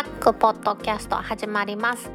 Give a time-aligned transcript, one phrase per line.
[0.00, 2.10] タックポッドキャスト始まります。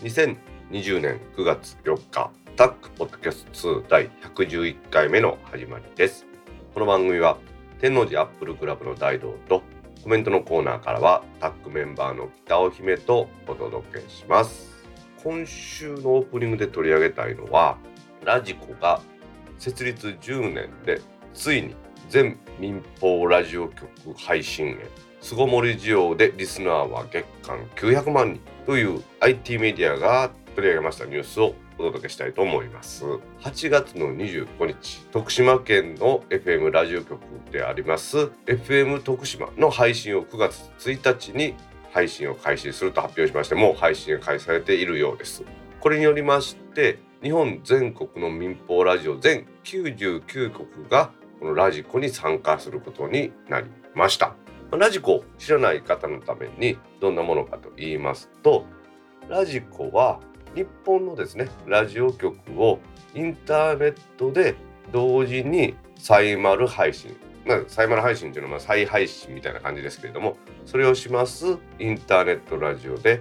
[0.00, 6.26] 2020年9月4日タックポッドキャスト2第111回目の始まりです。
[6.74, 7.38] この番組は
[7.80, 9.62] 天王寺アップルクラブの大道と
[10.02, 14.72] コメントのコーナーからはタックメンバーの北尾姫とお届けします。
[15.22, 17.78] 今週のオープニングで取り上げたいのは
[18.24, 19.00] ラジコが
[19.62, 21.00] 設立10年で
[21.34, 21.76] ついに
[22.08, 23.88] 全民放ラジオ局
[24.18, 24.90] 配信へ。
[25.20, 31.04] 巣ごもり需要でリスナーは月間900万人という IT メディアが取り上げました。
[31.04, 33.04] ニュースをお届けしたいと思います。
[33.04, 37.20] 8月の25日徳島県の FM ラジオ局
[37.52, 41.54] であります FM 徳島の配信を9月1日に
[41.92, 45.44] 配信を開始すると発表しましてもう配信が開始されているようです。
[45.78, 54.34] これによりまして日本全国の民放ラジオ全99局がこのラジコに参加することになりました。
[54.78, 58.64] ラジコ知らない方のためにどんなものかと言いますと
[59.28, 60.20] ラジコは
[60.54, 62.78] 日本のですねラジオ局を
[63.14, 64.54] インターネットで
[64.90, 73.20] 同時にサイマル配信まあ、サイマル配信というのは再配信みたいな感じですけれどもそれをしますインターネットラジオで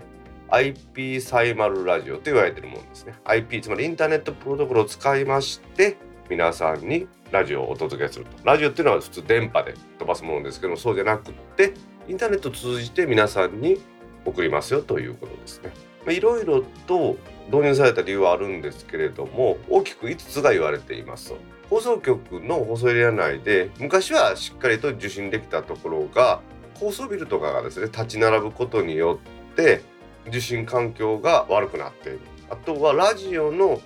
[0.51, 3.15] IP サイマルラジオと言われているものですね。
[3.23, 5.97] IP つまりインターネットプロトコルを使いまして
[6.29, 8.31] 皆さんにラジオをお届けすると。
[8.43, 11.73] ラジオっていうのは普通電波で飛ばすものですけどもそうじゃなくって
[12.07, 13.81] インターネットを通じて皆さんに
[14.25, 15.71] 送りますよということですね。
[16.09, 17.17] いろいろと
[17.51, 21.33] 導入された理由はあるんですけれども大きく5つが言われています
[21.69, 26.41] 放送局の放送エリア内で昔はしっかりと受信できたところが
[26.79, 29.19] 高層ビルとかがですね立ち並ぶことによ
[29.51, 29.83] って
[30.27, 32.19] 受信環境が悪くなっている。
[32.49, 33.81] あとはラジオの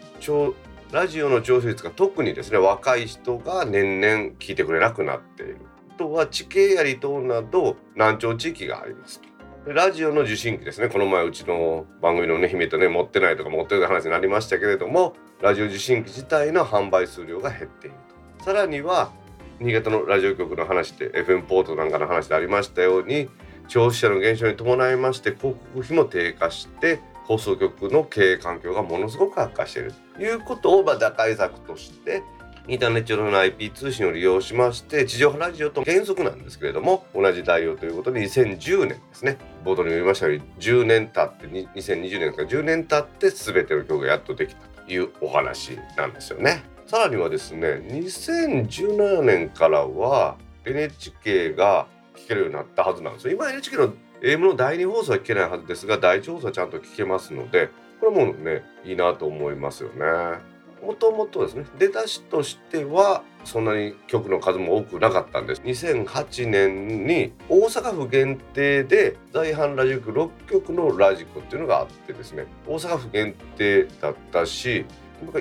[0.91, 5.57] ラジオの聴取率が特にですね若い人が年々聞いてくれなくなっている。
[5.91, 9.21] あとは地形や離島など難聴地域があります。
[9.65, 10.89] とラジオの受信機ですね。
[10.89, 17.95] この前うちの番組のね姫とね持ってないとか持ってるって話になりましたけれどもラジオ受信機自体の販売数量が減っている
[18.37, 18.45] と。
[18.45, 19.11] さらには
[19.59, 23.29] 新潟のラジオ局の話で FM ポートなんかの話でありましたように
[23.67, 32.23] 消費者の減少に伴いまして広告費も低下して放送局の経営環境がものすごく悪化しているということをま打開策として
[32.67, 46.63] インターネット上の IP 通信を利用しまして地上波ラジオと原則なんですけれども同じ代用ということで2010年ですね冒頭にも言いましたように10年経って2020年から10年経って全ての曲がやっとできたというお話なんですよね。
[46.87, 51.87] さらにはですね2017年からは NHK が
[52.25, 53.33] 聞けるようになったはずなんですよ。
[53.33, 57.69] 今 NHK の AM の第2放送は聞けないはずですが第1放送はちゃんと聞けますので
[57.99, 60.55] これもねいいなと思いますよね。
[60.83, 65.61] もともとですね出だしとしてはそんなに曲の数も多くなかったんです。
[65.61, 74.85] 2008年に大阪府限定で在阪ラジオ局6局のラジコっていうのがあってですね大阪府限定だったし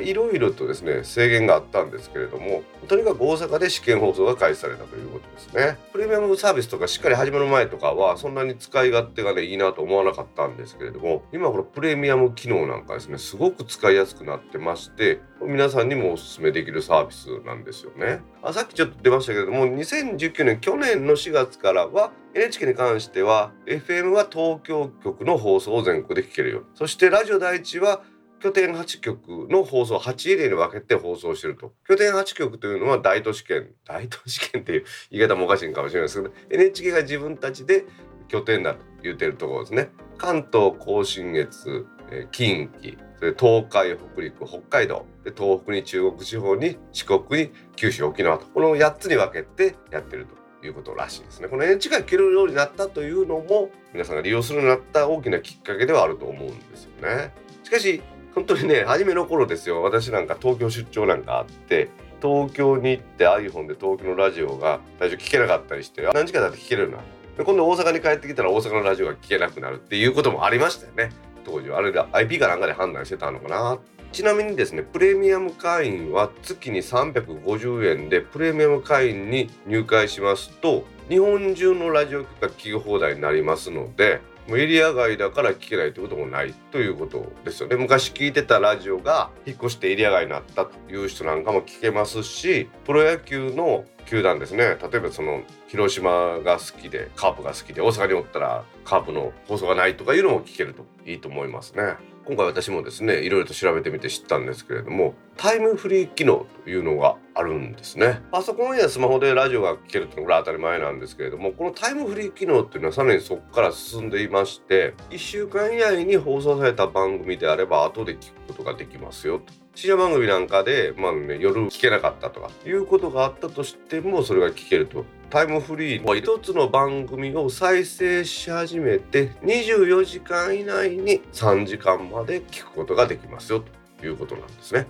[0.03, 5.79] いろいろとですね制限があったんですけれどもとにかく大阪で試験放送が開始されたということですね。
[5.93, 18.21] プレミアムサービスとかしっかり始まる前とかはそんなに使い勝手がねいいなと思わなかったんですけれども今このプレミアム機能なんかですねすごく使いやすくなってまして皆さんにもおすすめできるサービスなんですよね。
[18.43, 28.03] あさっきちょっと出ましたけれども2019年去年の4月からは NHK に関しては FM は東京局の放送を全国で聞けるよそしてラジオ第一は
[28.45, 31.73] 拠点8局の放送8エリアに分けて放送してると。
[31.89, 37.87] 拠点8局というのは大都市圏大都市圏っていう言い方もおかしいかもしれないですけど NHK が自分たちで
[38.29, 39.89] 拠点だと言ってるところですね。
[40.19, 41.87] 関東甲信越
[42.33, 45.07] 近畿それ東海北陸北海道。
[45.25, 48.45] で東北に中国地方に四国に九州沖縄と。
[48.49, 50.27] この8つに分けてやってる
[50.61, 51.49] ということらしいですね。
[51.49, 57.33] この NHK が聞けるようになったというのも皆さんが利用するようになった大きなきっかけではあると思うんですよね。
[57.63, 58.03] しかし
[58.35, 59.83] 本当にね初めの頃ですよ。
[59.83, 61.91] 私なんか東京出張なんかあって
[62.21, 67.45] 東京に行って iPhone で東京のラジオが最初聞けなかったりして何時間だって聞けるようになる。
[67.45, 71.11] 今度大阪に帰ってきたら大阪のラジオが聞けなくなるっていうこともありましたよね。
[71.45, 73.79] 当時はあれで IP かなんかで判断してたのかな。
[74.15, 87.77] ちなみにですねプレミアム会員は月に350円でプレミアム会員に入会しますと日本中のラジオ局が聞き放題になりますのでエリア外だから聞けないということもないということですよね。
[87.77, 94.77] 昔聞いてたラジオが引っ越してエリア外になったという人なんかも聞けますしプロ野球の球団ですね。
[94.81, 101.97] 例えばその広島が好きでカープが好きで大阪におったらカープの放送がないとかいうのも聞けるといいと思いますね。
[102.27, 108.23] 今回私もですねいろいろと調べてみて知ったんですけれどもタイムフリー機能というのがあるんですね。
[108.31, 119.53] パソコンやスマホでラジオが聴けるっていうのが当たり前なんですけれどもこのタイムフリー機能っていうのはさらにそこから進んでいまして1週間以内に放送された番組であれば後で聞くことができますよと。
[119.75, 125.05] 深夜番組なんかで、まあね、夜聞けなかったとかいうことがあったとしてもそれが聞けると。
[125.31, 133.65] タイムフリーは一つの番組を再生し始めて24時間以内に3時間まで聞くことができますよ
[133.99, 134.87] ということなんですね。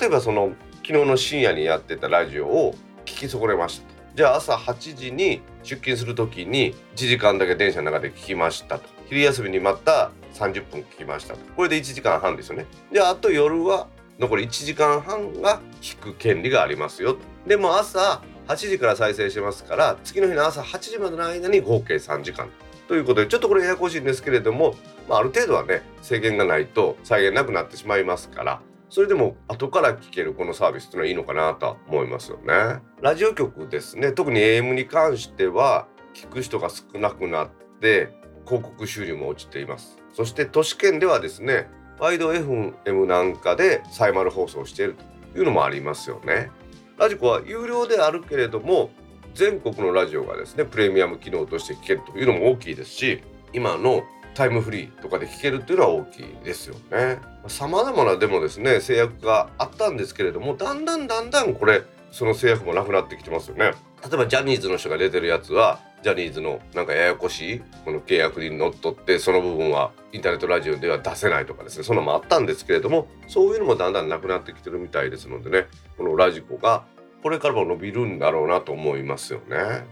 [0.00, 0.52] 例えばその
[0.86, 2.74] 昨日の深夜にやってたラジオを
[3.04, 3.98] 聞き損ねましたと。
[4.14, 8.88] じゃあ朝8時に出勤する時に1時間だけ電車の中で聞きましたと。
[9.06, 11.40] 昼休みにまた30分聞きましたと。
[11.56, 12.66] これで1時間半ですよね。
[12.92, 17.20] じゃああと夜は残り1時間半が聞く権利がありますよと。
[17.46, 22.48] でも朝8時から再生しますから次の日の朝8時までの間に合計3時間
[22.88, 24.74] ということでちょっとこれややこしいんですけれども、
[25.06, 32.80] まあ、ある程度はね制限がないと再現なくなってしまいますからそれでも後から聞けるこのサービスっていうのはいいのかなと思いますよね。
[33.02, 37.50] ラジオ局ですね特に AM に関しては聞く人が少なくなっ
[37.80, 38.16] て
[38.46, 41.68] 広告収入も落ちていますそして都市圏ではですね
[41.98, 44.96] ワイド FM なんかでサイマル放送している
[45.34, 46.50] というのもありますよね。
[46.98, 48.90] ラジコは有料であるけれども
[49.34, 53.22] 全国のラジオがですねプレミアム機能として聞けるというのも大きいですし
[53.52, 54.02] 今の
[54.34, 57.18] タイムフリーとかで聞けるっていうのは大きいですよね。
[57.42, 63.72] ま様々なでもですね制約があったんですけれどもだんだんだんだんこれその制約もなくなってきてますよね。
[64.02, 75.66] 例えばジャニーズの人が出てるやつはジャニーズのなんかややこしいこの契約にのっとってその部分はインターネットラジオでは出せないとかですねそんなのもあったんですけれどもそういうのもだんだんなくなってきてるみたいですのでね
[75.96, 76.84] このラジコが
[77.22, 79.84] これからも伸びるんだろうなと思いますよね。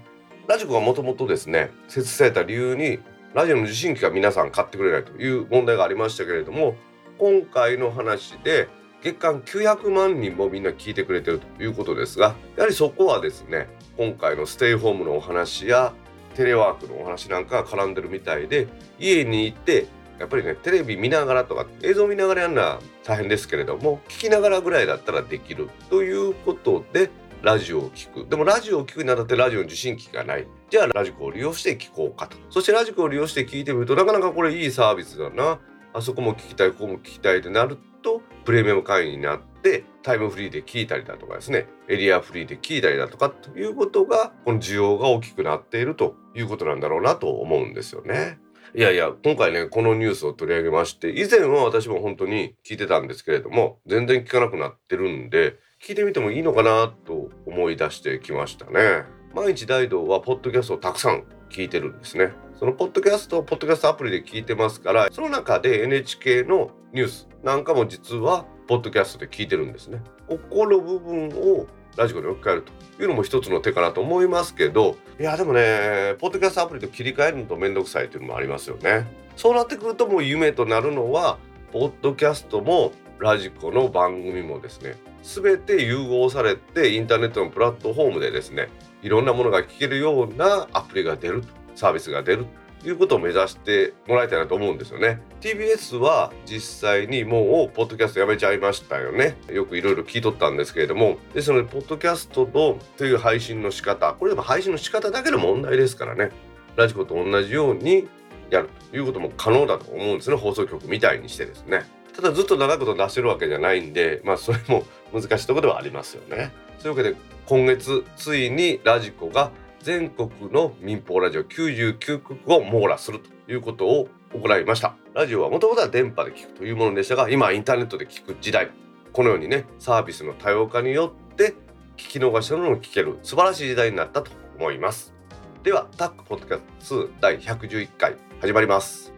[0.46, 3.00] ラジコがもともとですね設置された理由に
[3.34, 6.76] ラジオの受信機が皆さん買ってくれないという問題がありましたけれども
[7.18, 8.68] 今回の話で
[9.02, 15.92] 月間900万人もみんな聞いてくれてるということですがやはりそこはですね今回のステイホームのお話や
[16.34, 19.86] テレワークのお話なんかが絡んでるみたいで家にいて
[20.18, 27.10] やっぱりねテレビ見ながらとか映像見ながらやるのは大変ですけれども聞きながらぐらいだったらできるということで
[27.42, 28.28] ラジオを聞く。
[28.28, 30.48] でもラジオを聞くにあたってラジオの受信機がない。
[30.70, 32.36] じゃあラジコを利用して聞こうかと。
[32.50, 35.60] そしてラジコを利用して聞いてみるとなかなかこれいいサービスだな。
[35.92, 48.38] あそこも聞きたいここも聞きたいってなるとプレミアム会員になってタイムフリーで聞いたりだとかですねエリアフリーで聞いたりだとかということがこの需要が大きくなっているということなんだろうなと思うんですよね。
[48.74, 59.04] いやいや今回ねこのニュースを取り上げまして以前は私も本当に聞いてたんですけれども全然聞かなくなってるんで聞いてみてもいいのかなと思い出してきましたね。
[59.34, 61.24] 毎日大道はポッドキャストをたくさん
[61.56, 62.32] 聞いてるんですね。
[62.58, 70.02] そのポッドキャストをポッドキャストアプリで聞いてますからその中で NHK のニュースなんかも実はポッドキャストで聞いてるんですね。
[70.28, 71.66] ここの部分を
[71.96, 79.06] ラジコに置き換えるというのも一つの手かなと思いますけどいやでもねポッドキャストアプリと切り替えるのと面倒くさいというのもありますよね。
[79.36, 81.38] そうなってくるともう夢となるのは
[81.72, 88.68] ポッドキャストもラジコの番組もですね全て融合されてインターネットのプラットフォームでですね
[89.02, 91.42] いろんなものが聞けるようなアプリが出る
[91.74, 92.46] サービスが出る
[92.80, 95.20] ということを目指してもらいたいなと思うんですよね。
[95.40, 99.36] TBS は実際にもうポッドキャストやめちゃいましたよね。
[99.50, 101.18] よくいろいろ聞いとったんですけれども。
[101.34, 104.12] ですのでポッドキャストのという配信の仕方。
[104.12, 106.30] これでも配信の仕方だけの問題ですからね。
[106.76, 108.06] ラジコと同じように
[108.50, 110.36] やるということも可能だと思うんですね。
[110.36, 111.84] 放送局みたいにしてですね。
[112.14, 116.52] ただずっと長いこと出してるわけじゃないんでまあそれも難しいところではありますよね。
[116.78, 124.96] そういうわけで今月ついにラジコが全国の民放ラジオ99局を網羅するということを行いました。
[125.14, 128.70] ラジオはもともとは電波で聞くというものでしたが今インターネットで聞く時代
[129.12, 131.54] このようにねサービスの多様化によって
[131.96, 135.14] 聞き逃したものを聞ける素晴らしい時代になったと思います。
[135.62, 139.15] ではタックポッドキャスト2第111回始まります。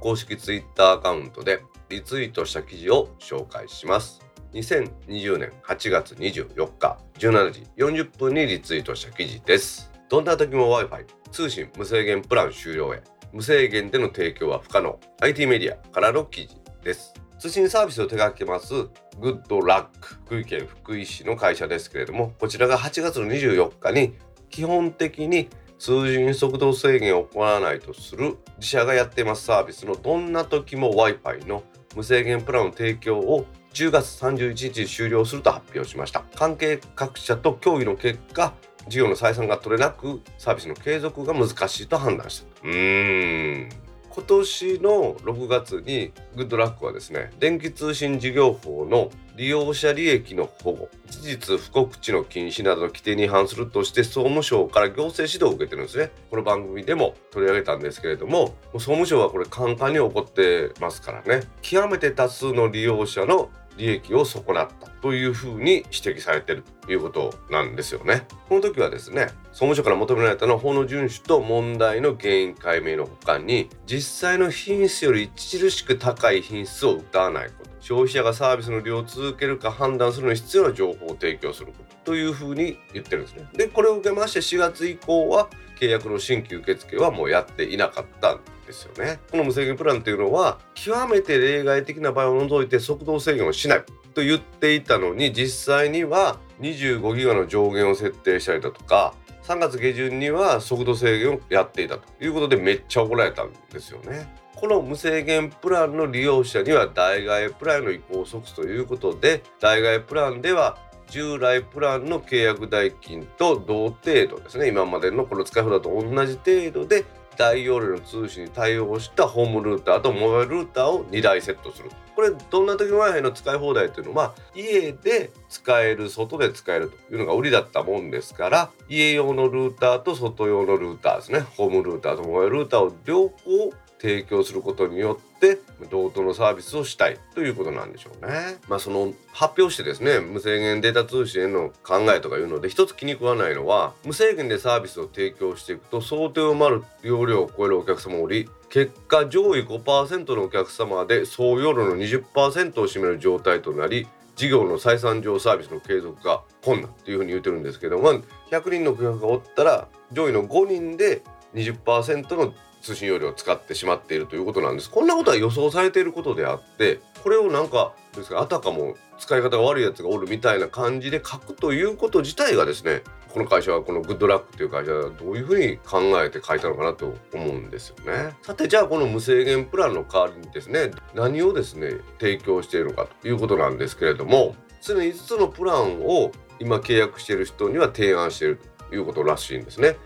[0.00, 4.20] 公式ツイッターアカウントでリツイートした記事を紹介します。
[4.52, 9.90] 2020年8月24日17時40分にリツイートした記事です。
[10.08, 13.02] どんな時も Wi-Fi 通信無制限プラン終了へ。
[13.32, 14.98] 無制限での提供は不可能。
[15.20, 17.12] IT メディアからの記事です。
[17.38, 18.72] 通信サービスを手掛けます
[19.20, 20.08] グッドラック。
[20.26, 24.14] 福井県福井市の会社ですけれどもこちらが8月の24日に
[24.50, 31.62] 基本的に通信速度制限を行わないとする自社がやっていますサービスのどんな時も Wi-Fi の
[31.94, 36.24] 無制限プランの提供を10月31日に終了すると発表しました。
[36.34, 38.54] 関係各社と協議の結果
[38.88, 43.87] 事業の採算が取れなくサービスの継続が難しいと判断したうーん。
[44.18, 56.10] 今年の6月にグッドラックはですね電気通信事業法の利用者利益の保護事実不告知の禁止などの規定に違反するとして総務省から行政指導を受けてるんですね。
[56.30, 61.46] この番組でも取り上げたんですけれども総務省はこれ簡単に起こってますからね。
[61.62, 68.26] 極めて多数の利用者の利益を損なったというふうに指摘されているということなんですよね。
[68.48, 83.48] この時はですね総務省から求められたのは法の遵守と問題の原因解明のほかに実際の品質より著しく高い品質を謳わないこと消費者がサービスの利用を続けるか判断するのに必要な情報を提供することというふうに言ってるんですね。
[83.54, 89.20] でこれを受けまして4月以降は契約の新規受付はもうやっていなかったんですよね。
[89.30, 104.28] この無制限プランっていうのは極めて例外的な場合を除いて速度制限をしないと言っていたのに実際には25ギガの上限を設定したりだとか3月下旬には速度制限をやっていたということでめっちゃ怒られたんですよね。
[104.56, 110.76] この無制限プランの利用者には代替プランの移行を即すということで代替プランでは
[111.08, 114.68] 従来プランの契約代金と同程度ですね。
[114.68, 117.04] 今までのこの使い方と同じ程度で
[117.36, 121.90] 大容量の通信に対応したホームルーターとモバイルルーターを2台セットする。
[122.16, 131.40] これどんな時の Wi-Fi の使い放題っていうのは家で使える外で使えるというのが売りだったもんですから家用のルーターと外用のルーターですね。
[131.56, 135.58] ホームルーターとモバイルルーターを両方提供することによって
[135.90, 138.56] 同等のサービスをしたいということなんでしょうね。
[138.68, 161.22] まあその発表してですね無制限データ通信への考えとかいうので一つ気に食わないのは無制限でサービスを提供していくと想定を回る容量を超えるお客様おり結果上位5%のお客様で総容量の20%を占める状態となり事業の採算上サービスの継続が困難っていうふうに言ってるんですけども100人の顧客がおったら上位の5人で
[161.54, 164.90] 20%の通信容量を使ってしまっているということなんです。
[164.90, 178.34] こんなことは予想されていることであってこれをなんかですかあたかも使い方が悪いやつがおるみたいな感じで書くということ自体がですねこの会社はこのグッドラックという会社はどういうふうに考えて書いたのかなと思うんですよね。
[178.42, 189.96] さてじゃあこの無制限プランの代わりにですね何をですね提供しているのかということなんですけれども常に5つのプランを今契約している人には提案しているということらしいんですね。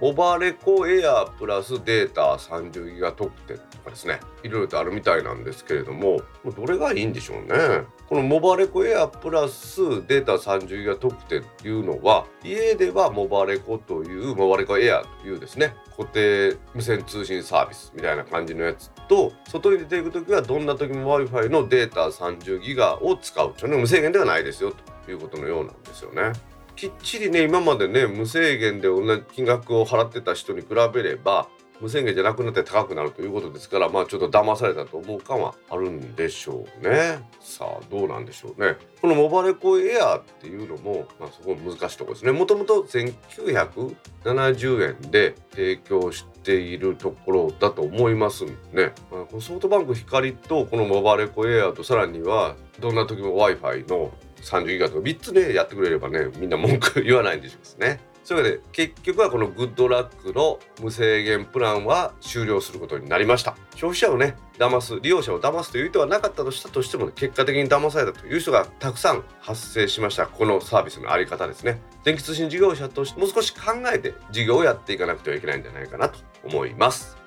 [0.00, 4.20] モバレコエアプラスデータ30ギガ特典とかですね。
[4.42, 6.22] いろいろとあるみたいなんですけれども
[6.56, 7.84] どれがいいんでしょうね。
[8.08, 23.54] このモバレコエアプラスデータ30ギガ特典っていうのは家ではモバレコというモバレコエアというですね固定無線通信サービスみたいな感じのやつと外に出ていく時はどんな時も w i f i のデータ30ギガを使う。
[23.62, 24.72] 無制限ではないですよ
[25.04, 26.32] ということのようなんですよね。
[26.80, 37.18] きっちりね今までね無制限で同じ金額を払ってた人に比べれば無制限じゃなくなって高くなるということですからまあちょっと騙されたと思う感はあるんでしょうね。
[37.38, 38.76] さあどうなんでしょうね。
[39.02, 42.32] このモバレコエアっていうのも、まあ、そこ難しいとこですね。
[42.32, 54.10] もともと1970円で提供しているところだと思いますんでね、まあ、このソフトバンク光とこのモバレコエアとさらにはどんな時も w i f i の
[54.42, 58.00] 30ギガとか3つねやってくれればねみんな文句言わないんでしょうね。
[58.22, 63.56] そういうわけで結局はこのグッドラックの無制限プランは終了することになりました。
[63.74, 70.26] 消費者をね騙す利用者を騙すという意図はなかったとしたとしても、ね、結果的に騙されたという人がたくさん発生しました。
[70.26, 71.80] このサービスのあり方ですね。
[72.04, 77.19] 電気通信事業者としてもう少し考えて事業をやっていかなくてはいけないんじゃないかなと思います。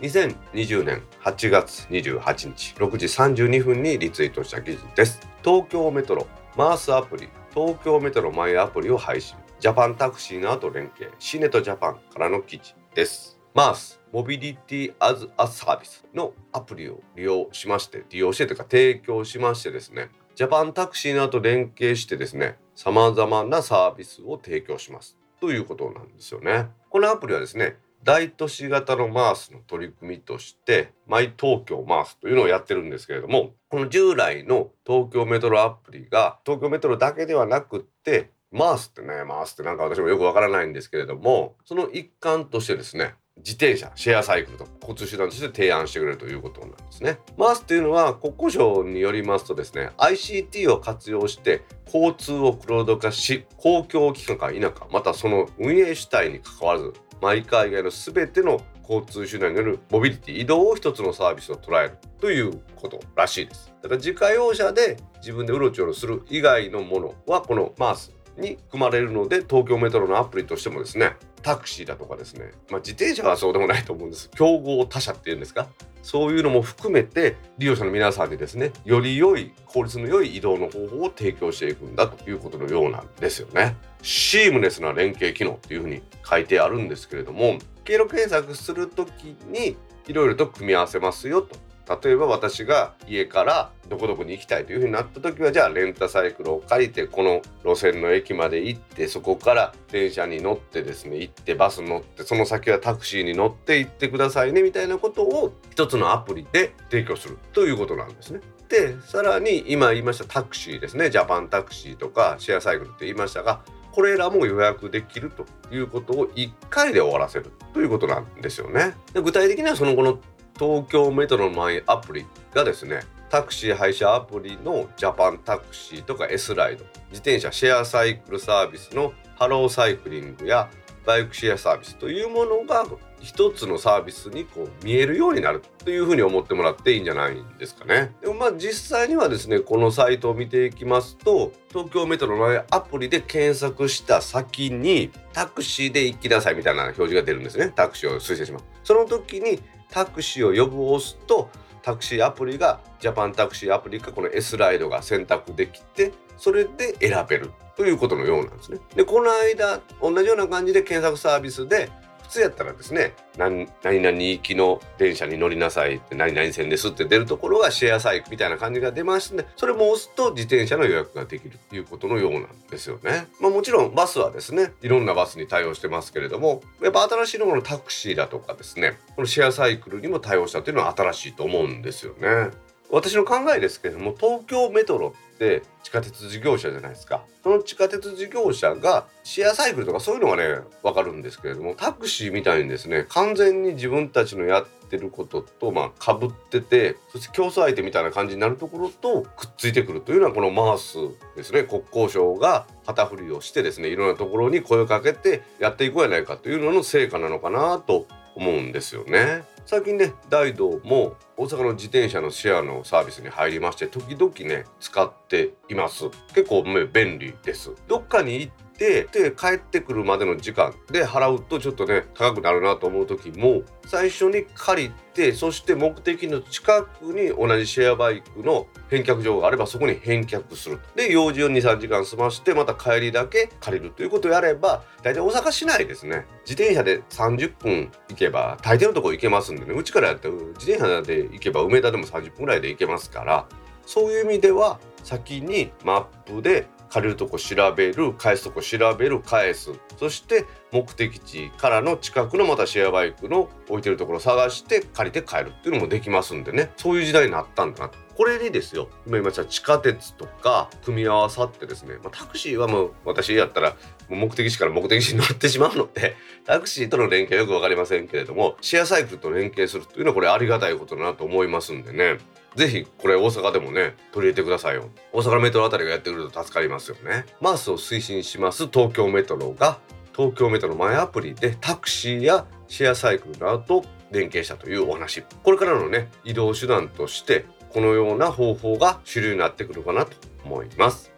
[0.00, 5.20] 2020年8月28日6時32分にリツイートした記事です。
[5.44, 9.36] 東京メトロマースアプリ東京メトロマイアプリを配信。
[9.60, 13.38] ジャパンタクシーなど連携シネトジャパンからの記事です。
[13.54, 20.10] マースモビリティアズアサービスのアプリを利用しまして利用してというか提供しましてですね。
[20.34, 25.16] ジャパンタクシーなど連携してですね様々なサービスを提供します。
[25.40, 26.66] ということなんですよね。
[26.90, 47.18] このアプリはですね大都市型のマースの取り組みとしてマイ東京マースというのをやってるんですけれどもこの従来の東京メトロアプリが東京メトロだけではなくってマースってねマースってなんか私もよくわからないんですけれどもその一環としてですね自転車シェアサイクルと交通手段として提案してくれるということなんですね。
[47.36, 56.92] マースっていうのは国交省によりますとですね ICT を活用して交通をクロード化し公共機関か否かまたその運営主体に関わらず
[57.24, 63.72] マイカー以外の全ての交通手段によるモビリティ移動を一つのサービスと捉えるということらしいです。
[63.80, 74.28] だから自家用車で自分でうろちょろする以外のものはこのマースに組まれるので東京メトロのアプリとしてもですねタクシーだとかですね、まあ、自転車はそうでもないと思うんです。
[74.28, 75.66] 競合他社っていうんですか？
[76.02, 83.76] そういうのも含めて利用者の皆さんにですねより良い効率の良い移動の方法を提供していくんだということのようなんですよね。
[84.04, 91.56] シームレスな連携機能っていうふうに書いてあるんですけれども経路検索する時にいろいろと組み合わせますよと
[92.02, 108.40] 例えば私が家からどこどこに行きたいというふうになった時はじゃあレンタサイクルを借りてこの路線の駅まで行ってそこから電車に乗ってですね行ってバス乗ってその先はタクシーに乗って行ってくださいねみたいなことを一つのアプリで提供するということなんですね。
[108.68, 113.60] でさらに今言いましたタクシーですねジャパンタクシーとかシェアサイクルって言いましたが
[113.94, 118.96] これらも予約できるということを1回で終わらせるということなんですよね。
[119.12, 120.18] で具体的にはその後の
[120.58, 130.68] 東京メトロのマイアプリがですねタクシー配車アプリのジャパンタクシーとか S ライド自転車シェアサイクルサービスのハローサイクリングや
[131.06, 132.84] バイクシェアサービスというものが
[133.24, 138.14] 一つのサービスにこう見えるようになるというふうに思ってもらっていいんじゃないんですかね。
[138.20, 148.64] でもまあ実際にはですねこのサイトを見ていきますと東京メトロのアプリで検索した先にタクシーで行きなさいみたいな表示が出るんですねタクシーを推薦します。
[148.84, 151.48] その時にタクシーを呼ぶを押すと
[151.82, 158.78] タクシーアプリがジャパンタクシーアプリかこの S ライドが選択できてそれで選べるということのようなんですね。
[158.94, 161.90] でこの間同じような感じで検索サービスで
[162.24, 173.28] 普通やったらですね何々行きの電車に乗りなさいって何々線ですって出るところがシェアサイクみたいな感じが出ましてねそれも押すと自転車の予約ができるということのようなんですよね。
[173.40, 182.50] まあ、もちろんバスはですねいろんなバスに対応してますけれどもやっぱ新しいのものタクシーだとかですねこのシェアサイクルにも対応したというのは新しいと思うんですよね。
[182.94, 200.96] 私の考えですけれども東京メトロって地下鉄事業者じゃないですかその地下鉄事業者がシェアサイクルとかそういうのがね分かるんですけれどもタクシーみたいにですね完全に自分たちのやってることとまあかぶっててそして競争相手みたいな感じになるところとくっついてくるというのはこのマース
[201.34, 209.42] ですね国交省が旗振りをしてですねいろんなところに声をかけてやっていこうやないかというのの成果なのかなと思うんですよね。
[209.66, 216.10] 最近ね大道も大阪の自転車のシェアのサービスに入りまして時々ね使っています。
[216.34, 217.70] 結構便利です。
[217.88, 230.80] どっかに行ってで帰ってくるまでの時間で払うとちょっとね高くなるなと思う時も最初に借りてそして目的の近くに同じシェアバイクの返却場があればそこに返却する。
[230.94, 243.46] で用事を23時間済ましてまた帰りだけ借りるということをやれば大体大阪市内ですね自転車で30分行けば大抵のとこ行けますんでねうちからやって自転車で行けば梅田でも30分ぐらいで行けますから
[243.86, 249.72] そういう意味では先にマップで借りるとこ調べる返すとこ調べる返す。
[249.98, 256.70] そして目的地からの近くのまたシェアバイクの置いてるところを探して借りて帰るっていうのもできますんでね。
[256.76, 257.98] そういう時代になったんだなと。
[258.14, 263.74] これにですよ今言いました地下鉄とか組み合わさってですね、まあ、タクシーはもう私やったら
[264.08, 266.14] 目的地から目的地に乗ってしまうので
[266.46, 272.18] タクシーとの連携はよく分かりませんけれどもシェアサイクルと連携するというのはこれありがたいことだなと思いますんでね。
[272.54, 274.88] ぜひこれ大阪でもね取り入れてくださいよ。
[275.12, 277.26] 大阪メトロあたりがやってくると助かりますよね。
[277.40, 279.78] マースを推進します東京メトロが
[280.14, 285.22] 東京メトロ前アプリでタクシーやシェアサイクルなどと連携したというお話。
[285.42, 290.12] これからのね移動手段としてこのような方法が主流になってくるかなと
[290.44, 291.12] 思います。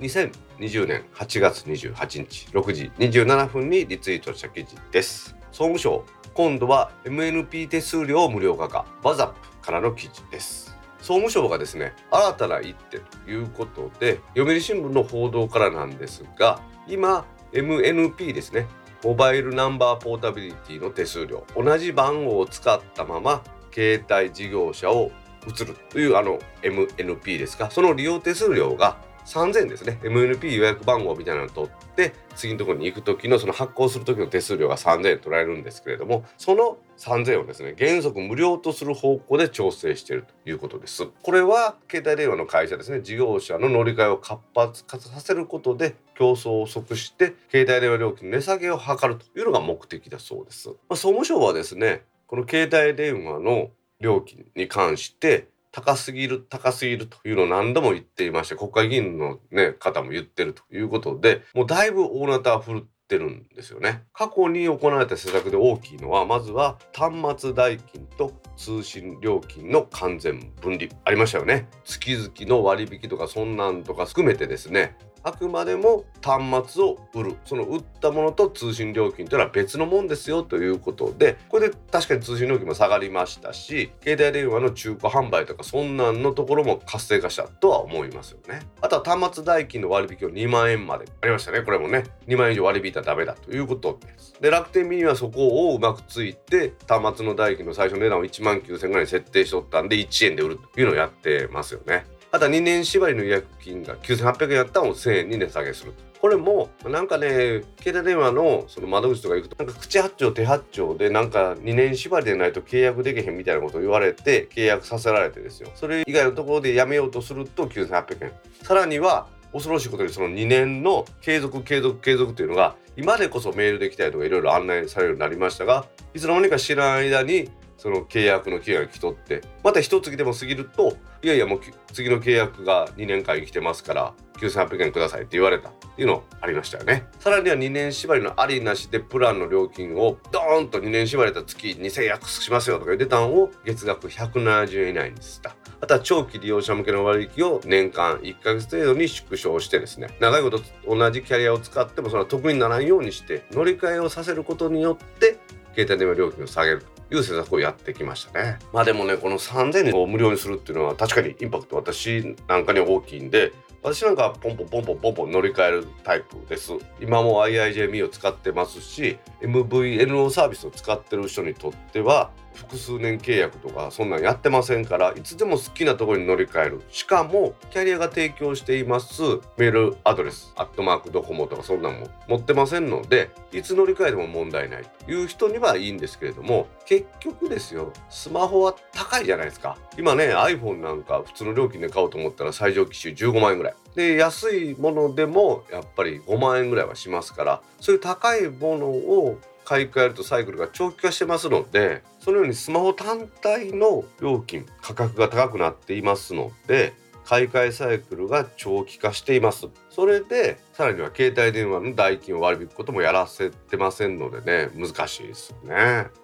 [0.00, 5.36] 2020年8月28日6時27分にリツイートした記事です。
[5.52, 6.04] 総務省
[6.34, 8.86] 今度は MNP 手数料無料化か。
[9.02, 10.80] バザップからの記事です。
[11.00, 18.66] 総務省がですね新たな一手ということで読売新聞の報道からなんですが今 MNP ですね
[19.02, 23.42] モバイルナンバーポータビリティの手数料同じ番号を使ったまま
[23.72, 25.10] 携帯事業者を
[25.46, 28.98] 移るというあの MNP ですかその利用手数料が
[29.30, 30.00] 3000ですね。
[30.02, 41.06] MNP 予約番号みたいなのを取って次のところに行く時のその発行する時の手数料が3000円取られるんですけれどもその3000円をですね原則無料とする方向で調整しているということです。
[41.22, 64.04] これは携帯電話の会社ですね事業者の乗り換えを活発化させることで競争を即して携帯電話料金の値下げを図るというのが目的だそうです、まあ、総務省はですねこの携帯電話の料金に関して高すぎる高すぎるというのを何度も言っていまして国会議員の、ね、方も言ってるということでもうだいぶ大なた振るってるんですよね。
[64.12, 70.92] 過去に行われた施策で大きいのはまずは端末代金と通信料金の完全分離。
[71.04, 71.68] ありましたよね。
[71.84, 74.96] 月々の割引とかそんなんとか含めてですね。
[75.22, 77.36] あくまでも端末を売る。
[77.44, 88.60] その売ったものと通信料金というのは別のもんですよということでこれで確かに通信料金も下がりましたし携帯電話の中古販売とかそんなんのところも活性化したとは思いますよね。
[88.80, 91.06] あとは端末代金の割引を2万円まで。
[91.20, 91.62] ありましたね。
[91.62, 92.04] これもね。
[92.26, 94.34] 2万円以上割引いたらダメだということです。
[94.40, 102.04] で楽天ミニはそこをうまくついて端末の代金の最初の値段を1万9000円ぐらいに設定しとったんで1円で売るというのをやってますよね。
[102.32, 105.94] あとは2年縛りの予約金が9800円やったのを1000円に値下げする。
[106.20, 127.48] これもなんかね携帯電話のその窓口とか行くとなんか口八丁手八丁でなんか2年縛りでないと契約できへんみたいなことを言われて契約させられてですよそれ以外のところでやめようとすると9800円さらには恐ろしいことにその2年の継続継続継続というのが今でこそメールできたりとかいろいろ案内されるようになりましたがいつの間にか知らん間に
[127.80, 131.60] その契約の期限が来とってまた一月でも過ぎるといやいやもう
[131.94, 135.70] 次の契約が2年間生きてますから9800円くださいって言われた。
[135.70, 137.06] っていうのありましたよね。
[137.18, 145.54] さらには2年縛りのありなしでプランの料金をドーンと2年縛りた月2000円安くしますよとか言ってたんを月額170円以内にした。
[145.82, 150.08] あとは長期利用者向けの割引を年間1ヶ月程度に縮小してですね。
[150.20, 155.38] 長いこと同じキャリアを使ってもそれは得にならんようにして乗り換えをさせることによって
[155.74, 156.82] 携帯電話料金を下げる。
[156.82, 158.58] という施策をやってきましたね。
[158.72, 166.72] まあでもね、この3000円を無料にするっていうのは確かにインパクト私なんかに大きいんで、私なんかポンポンポンポンポンポン乗り換えるタイプです。
[167.00, 176.82] 今も IIJME を使ってますし、MVNO サービスを使ってる人にとっては、複数年契約とかそんなんやってませんからいつでも好きなところに乗り換える。
[176.90, 179.22] しかもキャリアが提供しています。
[179.56, 180.52] メールアドレス。
[180.56, 189.78] アットマークドコモとかそんなんも持ってませんのでいつ乗り換えても問題ないという人にはいいんですけれども結局ですよスマホは高いじゃないですか。
[189.96, 193.69] 今ね iPhone なんか普通の料金で買おうと思ったら最上機種15万円ぐらい。
[193.94, 206.92] で安いものでもやっぱり5万円ぐらいはしますからそういう高いものを買い替えるとサイクルが長期化してますのでそのようにスマホ単体の料金価格が高くなっていますので
[207.24, 209.68] 買い替えサイクルが長期化しています。
[209.90, 215.76] それでさらには携帯電話の代金を割り引くこともやらせてませんのでね難しいですよね。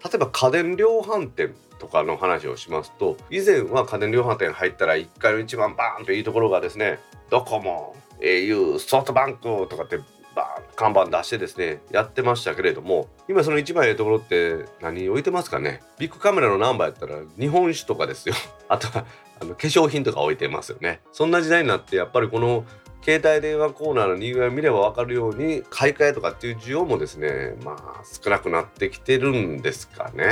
[0.02, 1.54] 例えば家電量販店。
[1.78, 6.98] とかの話をしますと以前は家電量販店入ったら1階の一番バーンといいところがですね
[7.30, 9.98] ドコモ au ソフトバンクとかって
[10.34, 15.82] バーン看板出してですねやってましたけれども今その一番ええところって何置いてますかね？
[15.98, 18.34] ビッグカメラのナンバーやったら日本酒とかですよ。
[18.68, 19.06] あとは
[19.40, 21.00] あの化粧品とか置いてますよね。
[21.12, 22.64] そんな時代になってやっぱりこの
[23.07, 30.25] 携帯電話コーナーのにぎわい見れば分かるように買い替えとかっていう需要もですねまあ少なくなってきてるんですかね。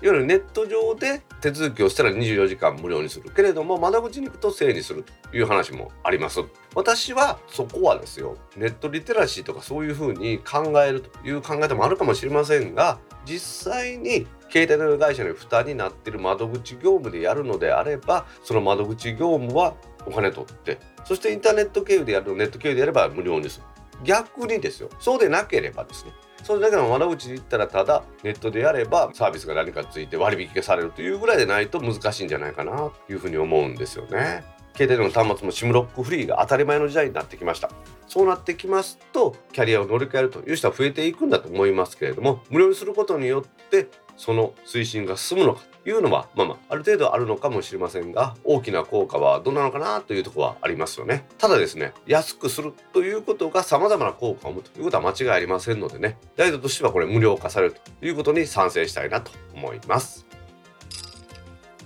[0.00, 6.40] いわゆるネット上で手続きをしたら24時間無料にするけれども窓口に行くと1000円にするという話もあります
[6.74, 19.74] 私はそこはですよネットリテラシーとかそういうふうに考えるという考え方もあるかもしれませんが実際に携帯電話会社の負担になっている窓口業務でやるのであればその窓口業務は
[20.06, 23.64] お金取ってそしてインターネット経由でやるネット経由でやれば無料にする。
[24.02, 24.90] 逆にですよ。
[24.98, 26.12] そうでなければですね。
[26.42, 34.44] それだけの窓口に行ったらただネットでやればサービスが何かついて割引がされるというぐらいでないと難しいんじゃないかなというふうに思うんですよね。
[34.76, 37.70] 携帯の端末も SIM ロックフリーが当たり前の時代になってきました。
[38.06, 51.26] そうなってきますとキャリアを乗り換えるという人は増えていくんだと思いますけれども無料にすることによってその推進が進むのかというのはまあまあある程度あるのかもしれませんが大きな効果はどうなのかなというところはありますよね。
[51.38, 60.26] ただですね安くするということが様々な効果を生むということは間違いありませんのでねダイドとしてはこれ無料化されるということに賛成したいなと思います。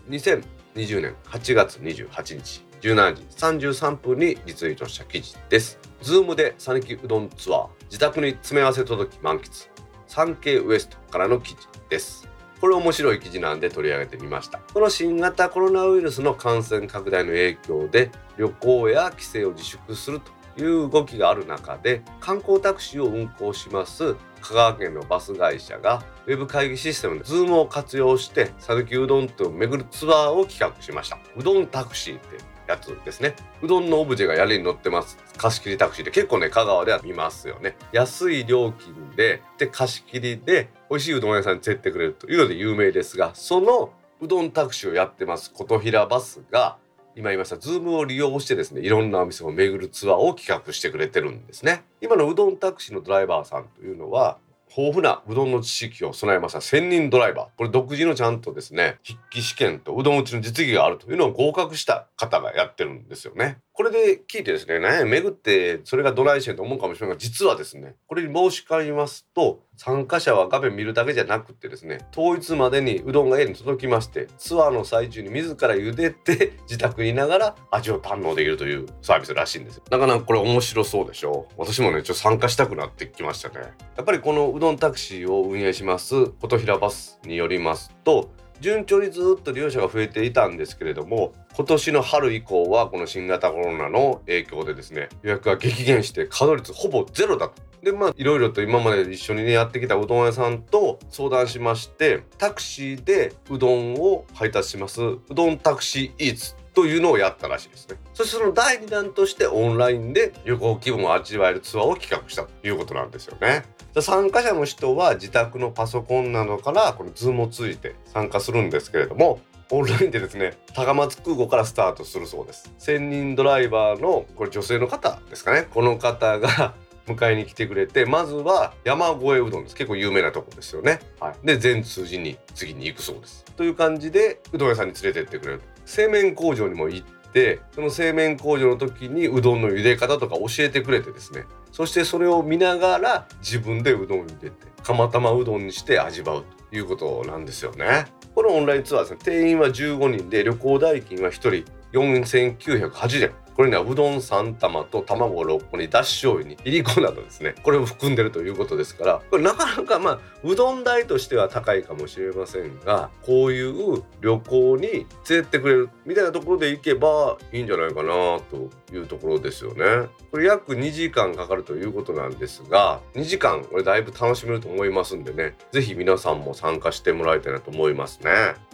[0.08, 3.22] 2020年8月28日17時
[3.68, 5.78] 33分にリツイートした記事です。
[6.02, 9.68] ズームで讃岐うどんツアー自宅に詰め合わせ届き満喫。
[10.10, 12.28] 3K ウエストからの記事です。
[12.60, 14.60] これ面白い記事なんで取り上げてみました。
[14.74, 32.36] この新型コロナウイルスの感染拡大の影響で旅行や帰省を自粛するという動きがある中で観光タクシーを運行します香川県のバス会社がウェブ会議システムの Zoom を活用して讃岐うどん店を巡るツアーを企画しましたうどんタクシーって
[32.70, 33.34] やつですね。
[33.62, 35.18] うどんのオブジェが屋根に乗ってます。
[35.36, 37.76] 貸し切りタクシーで結構ね香川では見ますよね。
[37.92, 46.76] 安い料金でで貸し切りで美味しいうどん屋さんに連れてくれるというので有名ですがそのうどんタクシーをやってます琴平バスが
[47.16, 51.84] 今言いましたズームを利用してですねいろんなお店を巡るツアーを企画してくれてるんですね。
[52.00, 54.38] 今のうどんタクシーのドライバーさんというのは
[54.76, 56.60] 豊富なうどんの知識を備えました。
[56.60, 57.58] 専任ドライバー。
[57.58, 63.58] これ独自のちゃんとですね筆記試験とうどん打ちの実技があるというのを合格した方がやってるんですよね。
[63.72, 79.84] これで聞いてですね何や巡ってそれがドライシェンと思うかもしれないが実はですねこれに申し込みますと参加者は画面見るだけじゃなくてですね当日までにうどんが家に届きましてツアーの最中に自ら茹でて 自宅にいながら味を堪能できるというサービスらしいんですよ。
[79.90, 81.46] なかなかこれ面白そうでしょ？
[81.56, 83.54] 私もねちょっと参加したくなってきましたね。
[83.96, 88.28] やっぱりこのうどんタクシーを運営します琴平バスによりますと
[88.60, 97.62] 順調にずっと利用者が増えていたんですけれども今年の春以降はこの新型コロナの影響でですね予約が激減して稼働率ほぼゼロだと。
[97.82, 105.02] でまあいろいろと今まで一緒にねやってきたうどん屋さんと相談しましてタクシーでうどんを配達します。
[105.02, 107.96] うどんタクシーイーツというのをやったらしいですね。
[108.14, 113.64] そしてその第2弾としてオンラインで旅行気分を味わえるツアーを企画したということなんですよね。
[114.00, 119.40] 参加者の人は自宅のパソコンなどからこの Zoom を通じて参加するんですけれども
[119.72, 122.72] オンラインでですね高松空港からスタートするそうです。
[122.78, 125.68] 専任ドライバーのこれ女性の方ですかね。
[125.70, 126.74] この方が
[127.06, 129.76] 迎えに来てくれてまずは山越えうどんです。
[129.76, 133.44] 結構有名なとこですよね、はい、で全通じに次に行くそうです。
[133.56, 141.44] という感じでうどん屋さんに連れてってくれる製麺工場にも行ってその製麺工場の時にうどんの茹で方とか教えてくれてですね。
[141.72, 148.06] そしてそれを見ながら自分でうどんを茹でて釜玉うどんにして味わうということなんですよね。
[148.34, 149.18] このオンラインツアーですね。
[149.22, 153.32] 定員は15人で旅行代金は1人4980円。
[153.60, 163.60] これにはうどん3玉と卵6個にだし醤油にいりこなどですねこれを含んでるということですからこれなかなかまあうどん代としては高いかもしれませんがこうい
[163.98, 170.08] う旅行に連れてってくれるみたいなところで行けばいいんじゃないかなというところですよね。
[170.30, 178.30] これ約2時間かかるということなんですが2時間これだいぶ楽しめると思いますんでね是非皆さんも参加してもらいたいなと思いますね。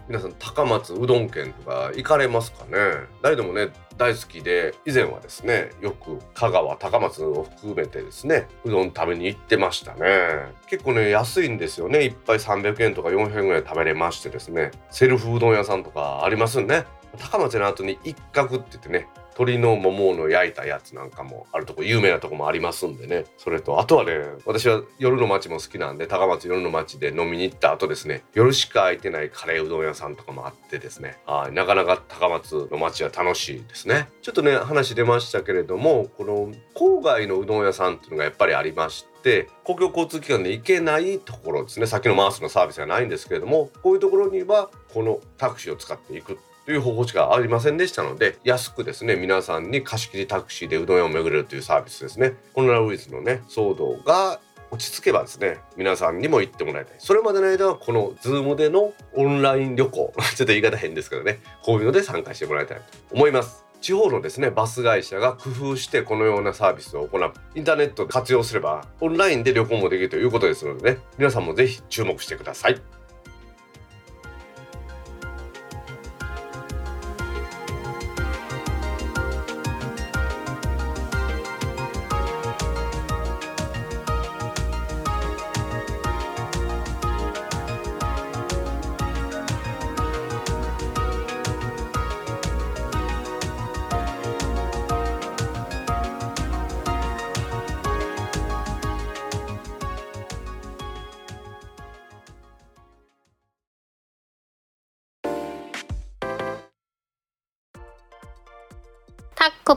[0.08, 2.78] 皆さん高松うどん県とか行かれますかね？
[3.22, 10.52] 誰でもね大好きで以前はですねよく香川高松を含めてですねうどん食べに行ってましたね。
[10.68, 12.04] 結構ね安いんですよね。
[12.04, 14.70] いっぱい300円とか400円ぐらい食べれましてですね。
[14.90, 16.84] セルフうどん屋さんとかありますよね。
[17.18, 23.26] 高松の後に一角って言ってね鶏のももの焼いたやつなんかもあるとこ有名なとこもありますんでね。
[23.36, 24.12] それとあとはね
[24.46, 31.18] 私は夜の街も好きなんで高松夜の街で飲みに行った後ですね夜しか空いてないカレーうどん屋さんとかもあってですね。
[31.26, 34.08] はいなかなか高松の街は楽しいですね。
[34.22, 41.86] ちょっとね話出ましたけれどもこの郊外のうどん屋さんっていうのがやっぱりありまして公共交通機関で行けないところですね。
[41.86, 52.34] 先のマウスのサービスがないんですけれどもこういうところにはこのタクシーを使っていくという方法しかありませんでしたので安くですね皆さんに貸し切りタクシーでうどん屋を巡れるというサービスですね。
[52.52, 54.40] コロナウイルスのね騒動が
[54.72, 56.96] 落ち着けばですね皆さんにも行ってもらいたい。
[56.98, 60.12] それまでの間はこの Zoom でのオンライン旅行。
[60.18, 61.40] ちょっと言い方変ですけどね。
[61.62, 63.64] こういうので参加してもらいたいと思います。
[63.80, 67.32] 地方のですねバス会社が工夫してこのようなサービスを行う。
[67.54, 72.95] インターネットで活用すればオンラインで旅行もできるということですのでね皆さんもぜひ注目してください。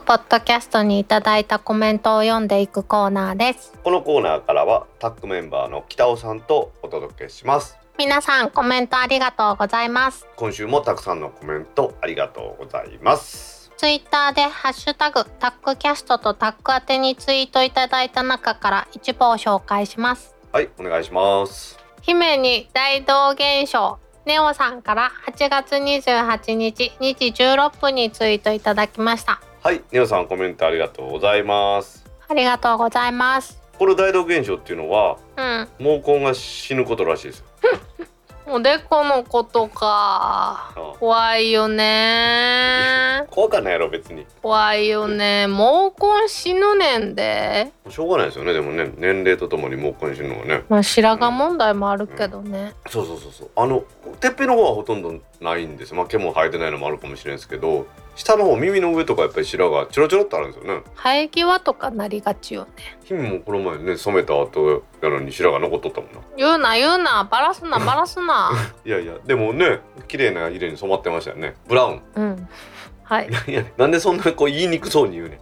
[0.09, 3.73] ポッドキャストにいただいたコメントを読んでいくコーナーです。
[3.83, 7.77] このコーナーからはタックメンバーの北尾さんとお届けします。
[7.99, 10.25] 皆さんコメントありがとうございます。
[10.35, 13.71] 今週もたくさんのコメントありがとうございます。
[13.77, 20.35] ツイッターでハッシュタグタックキャストとタック宛てにツイートいただいた中から一部を紹介します。
[20.51, 21.77] はいお願いします。
[22.01, 32.05] 姫に大道現象ネオさんから8月28日2時16分にツイートいただきましたはいネオさんコメントありがとうございます。
[32.29, 33.61] ありがとうございます。
[33.77, 36.01] この大動現象っていうのはうん。
[36.01, 37.45] 毛根が死ぬことらしいですよ。
[38.47, 40.73] おでこのことか。
[40.97, 43.25] 怖いよね。
[43.29, 44.25] 怖かないやろ別に。
[44.41, 45.45] 怖いよね。
[45.45, 47.73] 毛根死ぬねんで。
[47.89, 48.53] しょうがないですよね。
[48.53, 50.63] でもね年齢とともに毛根死ぬのはね。
[50.69, 53.49] まあ白髪問題もあるけどね、そうそうそうそう。
[53.57, 53.83] あの
[54.21, 55.93] てっぺんの方はほとんどないんです。
[55.93, 57.87] まあ毛も生えてないのもあるかもしれないですけど
[58.19, 60.83] 下の方耳の上とかやっぱり白がちょろちょろっとあるんですよね。
[60.93, 62.69] 生え際とかなりがちよね。
[63.05, 66.19] 君もこの前ね染めた後やのに白が残っとったもんな。
[66.35, 67.23] 言うな言うな。
[67.31, 68.51] バラすな バラすな。
[68.83, 69.79] いやいやでもね
[70.09, 71.55] 綺麗な色に染まってましたよね。
[71.69, 72.01] ブラウン。
[72.15, 72.49] うん。
[73.03, 73.29] はい。
[73.47, 75.39] いやなんでそんなこう言いにくそうに言うねん。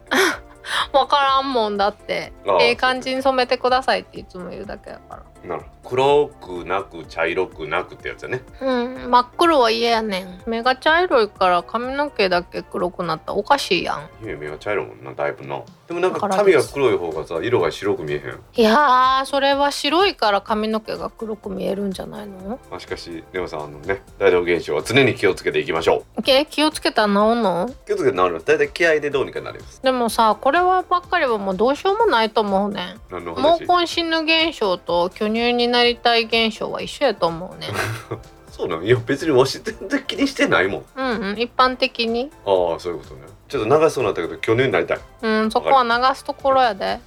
[0.93, 2.31] 分からんもんだって。
[2.61, 5.63] ええ感じに染めてくださいっていつも言うだけだからなる。
[5.83, 8.41] 黒くなく茶色くなくってやつやね。
[8.61, 9.09] うん。
[9.09, 10.41] 真っ黒は嫌やねん。
[10.45, 14.09] 目が茶色いから髪の毛だけ黒くなったらおかしいやん。
[14.19, 15.61] 姫目が茶色いもんなだいぶな。
[15.87, 18.39] でもなんか髪が黒い方がさ色が白く見えへん。
[18.55, 22.59] いやーそれは白いから髪の毛が黒く見えるんじゃないの？
[22.69, 27.67] まあ、しかしレオさんあのね大動現象は常に気をつけていきましょえ気をつけたら治んの？
[27.69, 29.81] う気をつけて治ります大体気合でどうにかなります。
[29.81, 32.99] でもさこれはばっかりはもうどうしようもないと思うねん。
[33.09, 37.67] 毛根死ぬ現象と巨乳になりたい現象は一緒やと思うね。
[38.51, 40.85] そうなのいや別にわし全然気にしてないもん。
[40.95, 41.39] うんうん。
[41.39, 42.31] 一般的に。
[42.45, 43.27] ああそういうことね。
[43.47, 44.99] ちょっと長そうになったけど去年になりたい。
[45.21, 46.99] うんそこは流すところやで。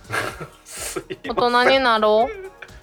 [1.28, 2.28] 大人になろ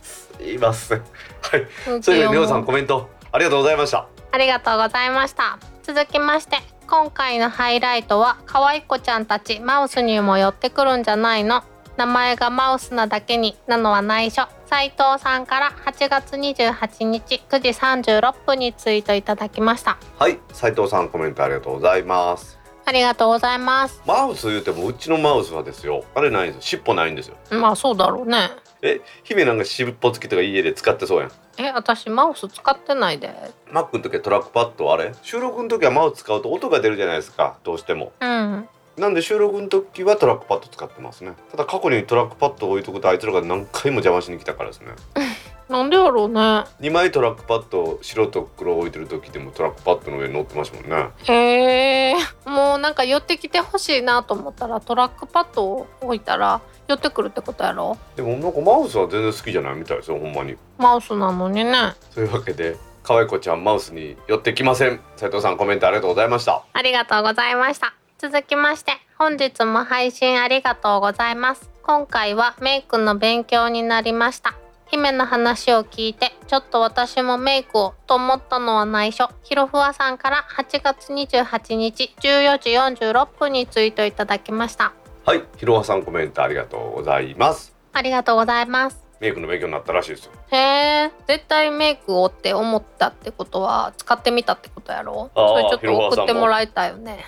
[0.02, 1.00] すいません。
[1.00, 1.68] はい。
[1.88, 3.10] うんそれではレオさんコメント。
[3.32, 4.06] ありがとうございました。
[4.32, 5.60] ありがとうございました。
[5.84, 11.64] 続きまして今回のハイライトは可愛い子ちゃんたちマウスにも寄ってくるんじゃないの
[11.98, 14.48] 名前がマウスなだけになのは内緒。
[14.68, 19.98] 斉藤さんから8月28日9時36分にツイートいただきました。
[20.20, 22.60] はい斉藤さんコメントありがとうございます。
[22.86, 24.02] ありがとうございます。
[24.06, 26.04] マウス言うてもうちのマウスはですよ。
[26.16, 26.76] あれないんです。
[26.76, 27.36] よ尻尾ないんですよ。
[27.50, 28.52] まあそうだろうね。
[28.84, 31.32] え姫なんか尻尾付きとか家で使ってそうやん。
[31.58, 33.34] え私マウス使ってないで。
[33.72, 35.14] マックの時はトラックパッドあれ？
[35.24, 37.58] 収録の時はマウス使うと音が出るじゃないですか。
[37.64, 38.12] どうしても。
[38.22, 41.34] うんなんで収録の時はトラックパッド使ってますね。
[41.52, 44.88] ただ過去にトラックパッドを置いとくとあいつらが何回も邪魔しに来たからですね。
[45.70, 46.40] なんでやろうね。
[46.80, 51.10] 2枚トラックパッド白と黒置いてる時でもトラックパッドの上に乗ってましたもんね。
[51.26, 57.98] へえもうなんか寄ってきてほしいなと思ったらトラックパッドを置いたら寄ってくるってことやろ？
[58.16, 60.56] でもなんかマウスは全然好きじゃないみたいですよほんまに。
[60.80, 61.94] マウスなのにね。
[62.12, 65.00] そういうわけで可愛い子ちゃんマウスに寄ってきません。
[65.18, 66.64] 斉藤さんコメントありがとうございました。
[66.74, 71.70] ありがとうございました続きまして本日も配信ありがとうございます。
[71.84, 74.56] 今回はメイクの勉強になりました。
[74.88, 79.30] 姫の話を聞いてちょっと私もメイクをと思ったのは内緒。
[79.44, 82.70] ひろふわさんから8月28日14時
[83.06, 84.94] 46分にツイートいただきました。
[85.26, 87.76] はいひろはさんコメントありがとうございます。
[87.94, 90.32] ありがとうございますメイクの勉強になったらしいですよ。
[90.52, 95.32] へえ絶対メイクをって思ったってことは使ってみたってことやろ？
[95.36, 97.26] それちょっと送ってもらいたいよね。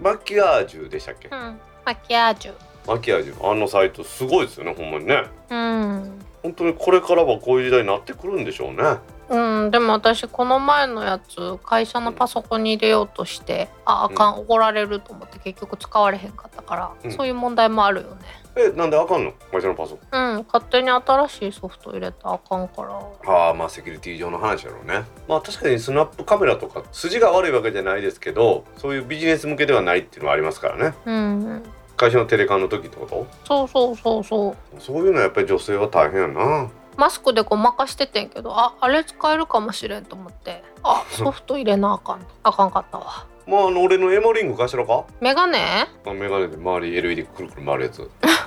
[0.00, 1.28] マキアージュでしたっけ？
[1.28, 1.60] うん。
[1.84, 2.54] マキアージュ。
[2.86, 3.50] マキアージュ。
[3.50, 5.24] あのサイトすごいですよねほんまにね。
[5.50, 6.18] うん。
[6.42, 8.82] 本当にこれからはこういう時代になってくるんでしょうね。
[9.28, 17.12] うん、でも私この前のやつ会社のパソコンに入れようとしてああかん、怒られると思って結局使われへんかったから、うん。
[17.12, 18.16] そういう問題もあるよね
[18.54, 19.32] えなんであかんの？
[19.50, 20.36] 会社のパソコン。
[20.36, 23.00] うん勝手に新しいソフト入れたらあかんから。
[23.32, 25.04] ああまあセキュリティ上の話やろうね。
[25.28, 30.94] まあ確かにスナップカメラとか筋が悪いわけじゃないですけどそういうビジネス向けではないっていうのはありますからね。
[31.06, 31.62] うん
[31.96, 33.26] 会社のテレカンの時ってこと？
[33.46, 34.80] そうそうそうそう。
[34.80, 36.68] そういうのはやっぱり女性は大変やな。
[36.96, 40.62] マスクでごまかしててんけどああれ使えるかもしれんと思って。
[40.82, 42.26] あ ソフト入れなあかん。
[42.42, 43.26] あかんかったわ。
[43.46, 45.04] まああの俺のエモリング貸しろか？
[45.20, 45.86] メガネ？
[46.06, 48.08] あメガネで周り LED くるくる回るやつ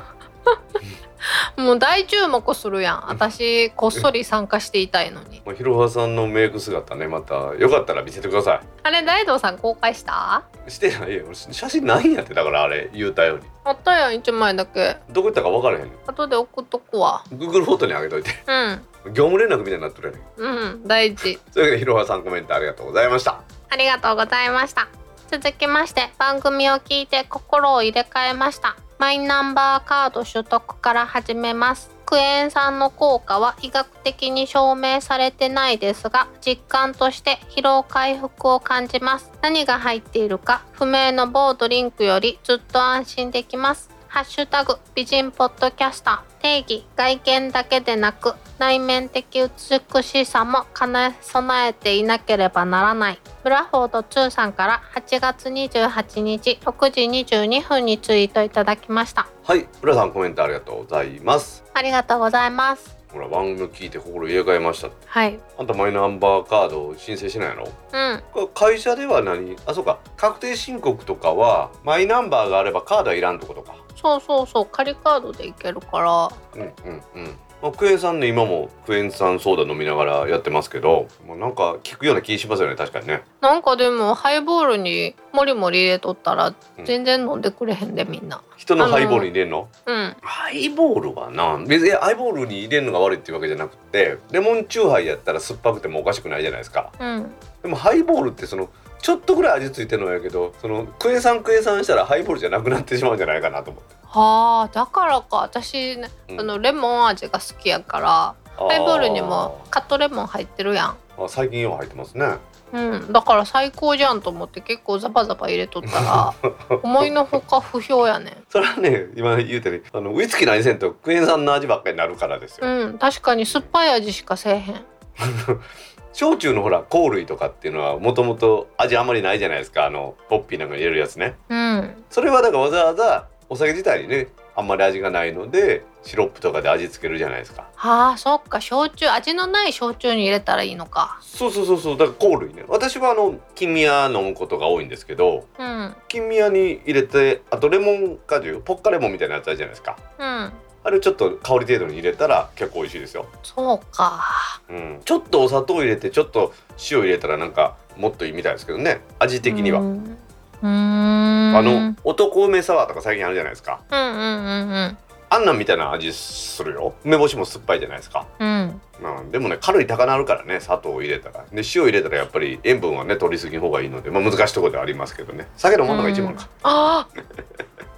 [1.57, 3.03] もう大注目するやん。
[3.07, 5.41] 私こっそり参加していたいのに。
[5.45, 10.43] まあ、ひろはさんのメイク姿ねまたよかったら見せてくださあれ大道さん公開した？
[10.67, 11.23] いしてないよ。
[11.25, 13.43] 俺写真ないんやってだからあれ言うたように。
[13.63, 14.97] あったやん1枚だけ。
[15.09, 17.23] どこ行ったか分からへん後で送っとくわ。
[17.33, 18.31] Google フォトにあげといて。
[18.47, 19.13] うん。
[19.13, 20.55] 業務連絡みたいになってるやねん。
[20.57, 21.39] うん大事。
[21.53, 23.41] というわけでひろはさんコメントありがとうございました。
[23.69, 24.87] ありがとうございました。
[25.31, 31.91] 続きまして番組を聞いて心を入れ替えましたマイナンバーカード取得から始めます。
[32.05, 39.31] クエン酸の効果は医学的に証明されてないですが実感として疲労回復を感じます。
[39.41, 43.89] 何が入っているか不明の某ドリンクよりずっと安心できます。
[44.15, 46.41] ハッシュタグ美人ポッドキャスター。
[46.41, 53.19] 定義外見だけでなく内面的美しさも兼ね備えていなければならない。
[53.43, 59.27] ブラフォード2さんから8月28日6時22分にツイートいただきました。
[59.43, 61.65] はい浦さんコメントありがとうございます。
[61.73, 62.95] ありがとうございます。
[63.11, 65.37] ほら番組を聞いて心入れ替えましたはい。
[65.59, 68.47] あんたマイナンバーカードを申請しないのうん。
[68.53, 69.57] 会社では何？
[69.65, 69.99] あそうか。
[70.15, 76.29] 確定申告とかはマイナンバーがあればカードはいらんってことかそうそうそう仮カードでいけるから。
[76.55, 77.37] うんうんうん。
[77.61, 83.23] まあ、クエン酸ね今もクエン酸ソーダ飲みながらやってますけどもうなんか効くような気しますよね確かにね。
[83.41, 86.85] なんかでもハイボールにもりもり入れとったらうん。
[86.85, 88.41] 全然飲んでくれへんでみんな。
[88.57, 89.69] 人のハイボールに入れんの？
[89.85, 90.15] うん。
[90.21, 96.91] ハイボールはな別にハイボールに入れるのが悪いっていうわけじゃなくてレモンチューハイやったら酸っぱくてもおかしくないじゃないですか。
[96.99, 97.31] うん。
[97.63, 98.69] でもハイボールってその
[99.05, 103.95] ちょっとぐらい味付いてるのやけどそのクエン酸クエン酸したらハイボールじゃなくなってしまうんじゃないかなと思って。
[104.03, 105.37] はあだからか。
[105.43, 110.97] 私あのレモン味が好きやからハイボールにもカットレモン入ってるやん。
[111.19, 112.25] あ最近よう入ってますね。
[112.73, 116.33] うん、だから最高じゃんと思って結構ザバザバ入れとったら
[116.81, 118.37] 思いのほか不評やねん。
[118.49, 122.97] それはね今言うてるあのウイスキーの味せんとクエン酸の味ばっかりになるからですよ、うん。
[122.97, 124.85] 確かに酸っぱい味しかせえへん
[126.15, 129.85] 焼酎のほら香類とかっていうのはもともと味あんまりないじゃないですか。
[129.85, 131.35] あのポッピーなんかに入れるやつね。
[131.49, 131.93] うん。
[132.09, 137.67] それはだからわざわざお酒自体にねあんまり味がないのでシロップとかで味付けるじゃないですか。
[137.75, 138.61] はあそっか。
[138.61, 141.17] 焼酎味のない焼酎に入れたらいいのか。
[141.19, 141.97] そうそうそうそう。
[141.97, 142.63] だから香類ね。
[142.69, 145.93] 私はあの金宮飲むことが多いんですけどうん。
[146.07, 149.97] 金宮に入れてあとレモン果汁ポッカレモンみたいなやつあるじゃないですか。
[150.17, 150.53] うん
[150.85, 154.21] あれをちょっと香り程度に入れたら結構美味しいですよ、そうか。
[154.69, 156.53] うん、ちょっとお砂糖入れてちょっと
[156.91, 159.01] 塩入れたらなんかもっといいみたいですけどね。
[159.17, 160.17] 味的には、うん
[160.61, 161.57] うーん。
[161.57, 163.81] あの男梅サワーとか最近あるじゃないですか。
[163.89, 164.97] うんうんうんうん。
[165.27, 166.93] あんなんみたいな味するよ。
[167.03, 168.27] 梅干しも酸っぱいじゃないですか。
[168.39, 168.81] うん。
[169.01, 171.45] うん、でもねカロリー高なるからね砂糖を入れたら。
[171.51, 175.47] で塩入れたらやっぱり塩分はね取りすぎん方がいいので、まあ、難しいところではありますけどね。
[175.57, 177.07] 酒のものが一番か、あ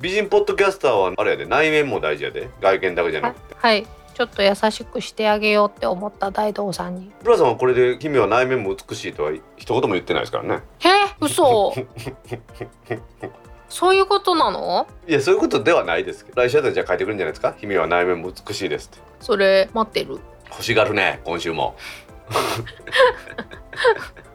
[0.00, 3.54] 美人ポッドキャスターはあれやで内面も大事やで外見だけじゃなあくて。
[3.58, 3.86] はい。
[4.14, 7.12] ちょっと優しくしてあげようって思った大道さんに。
[7.22, 10.62] ブラさんはこれで君は内面も美しいとは一言も言ってないですからね。
[10.84, 10.88] え
[11.20, 11.72] 嘘。
[13.68, 14.86] そういうことなの？
[15.06, 16.42] いやそういうことではないですけど。
[16.42, 17.52] 来週あたりじゃあ書いてくるんじゃないですか？
[17.52, 19.04] 君は内面も美しいですって。
[19.20, 20.18] それ待ってる？
[20.50, 21.76] 欲しがるね今週も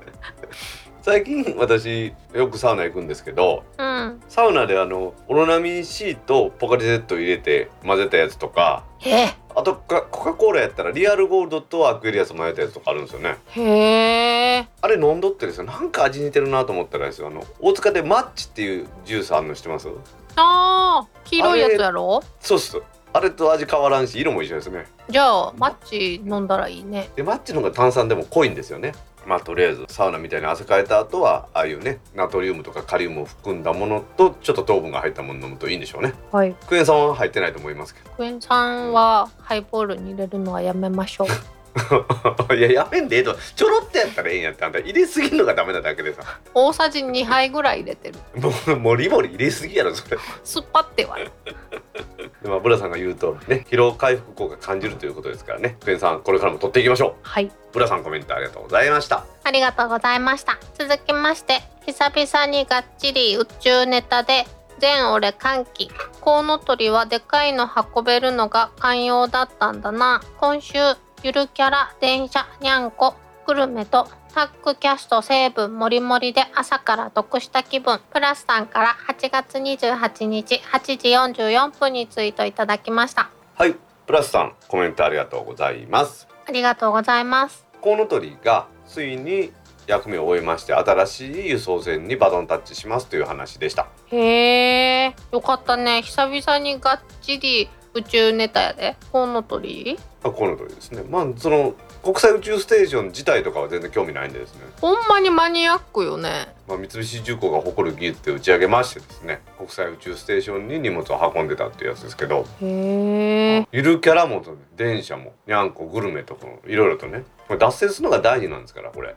[1.03, 9.35] 最近私よくサウナ行くんですけどうんサウナであのオロナミン C とポカリゼット入れて混ぜたやつとかえ。
[9.53, 13.37] あとかコカ・コーラやったらリアルゴールドとアクエリアス混ぜたやつとかあるんですよね。
[13.49, 14.67] へえ。
[14.81, 15.65] あれ飲んどってですよ。
[15.65, 17.27] なんか味似てるなと思ったらですよ。
[17.27, 19.89] あの大塚でマッチっていうジュースあるの知ってます？
[20.37, 22.23] あー黄色いやつやろ？
[22.39, 22.81] そうっす
[23.11, 24.85] あれと味変わらんし色も一緒ですね。
[25.09, 27.09] じゃあマッチ飲んだらいいね。
[27.17, 28.93] でマッチの方が炭酸でも濃いんですよね
[29.25, 36.13] まあとりあえずサウナみたいに汗かいた後はああいうねナトリウムとかカリウムを含んだものとちょっと糖分が入ったものを飲むといいんでしょうね。
[36.31, 36.53] はい。
[36.67, 41.27] クエン酸は入ってないと思いますけクエン酸はハイボールに入れるのはやめましょう。
[41.27, 41.33] ど
[42.55, 43.35] いややめんでええと。
[43.55, 44.63] ちょろっとやったらええんやって。
[44.65, 46.21] あんた入れすぎるのがダメなだけでさ。
[46.53, 48.19] 大さじ2杯ぐらい入れてる。
[48.39, 50.17] もう もりもり入れすぎやろそれ。
[50.43, 51.17] 酸っぱっては
[52.43, 55.77] でまあブラさんが言うとね疲労回復効果感じるということですからね。
[55.83, 57.27] クエン酸これからも取っていきましょう。
[57.27, 57.51] はい。
[57.71, 59.25] ブラさんコメントありがとうございました。
[59.43, 60.59] ありがとうございました。
[60.77, 64.45] 続きまして久々にがっちり宇宙ネタで
[64.79, 65.89] 全俺歓喜。
[66.19, 70.21] コウノトリはでかいの運べるのが寛容だったんだな。
[70.37, 70.77] 今週
[71.23, 73.15] ゆるキャラ電車にゃんこ
[73.47, 78.01] グルメとタッグキャスト成分もりもりで朝から得した気分。
[78.11, 83.29] プラスさんから8月28日8時44分にツイートいただきました。
[83.55, 86.27] はいプラスさんコメントありがとうございます。
[86.45, 87.65] ありがとうございます。
[87.79, 89.53] コウノトリがついに
[89.87, 93.87] 役目を終えまして新しい輸送船にバトンタッチしますという話でした。
[94.07, 96.01] へえよかったね。
[96.01, 98.95] 久々にがっちり宇宙ネタやで。
[99.11, 99.99] コウノトリ？
[100.23, 101.03] あコウノトリですね。
[101.09, 106.53] まあその国際宇宙ステーション自体とかは全然興味ないんでですね、ほんまにマニアックよね。
[106.67, 109.41] まあ、三菱重工が誇る技術で打ち上げましてですね。
[109.57, 112.45] 国際宇宙ステーションに荷物を運んでたっていうやつですけど。
[112.61, 113.67] へえ。
[113.71, 114.57] ゆるキャラもとね。
[114.75, 117.23] 電車もにゃんこグルメとかもいろいろとね。
[117.47, 119.15] これ脱線するのが大事なんですからこれ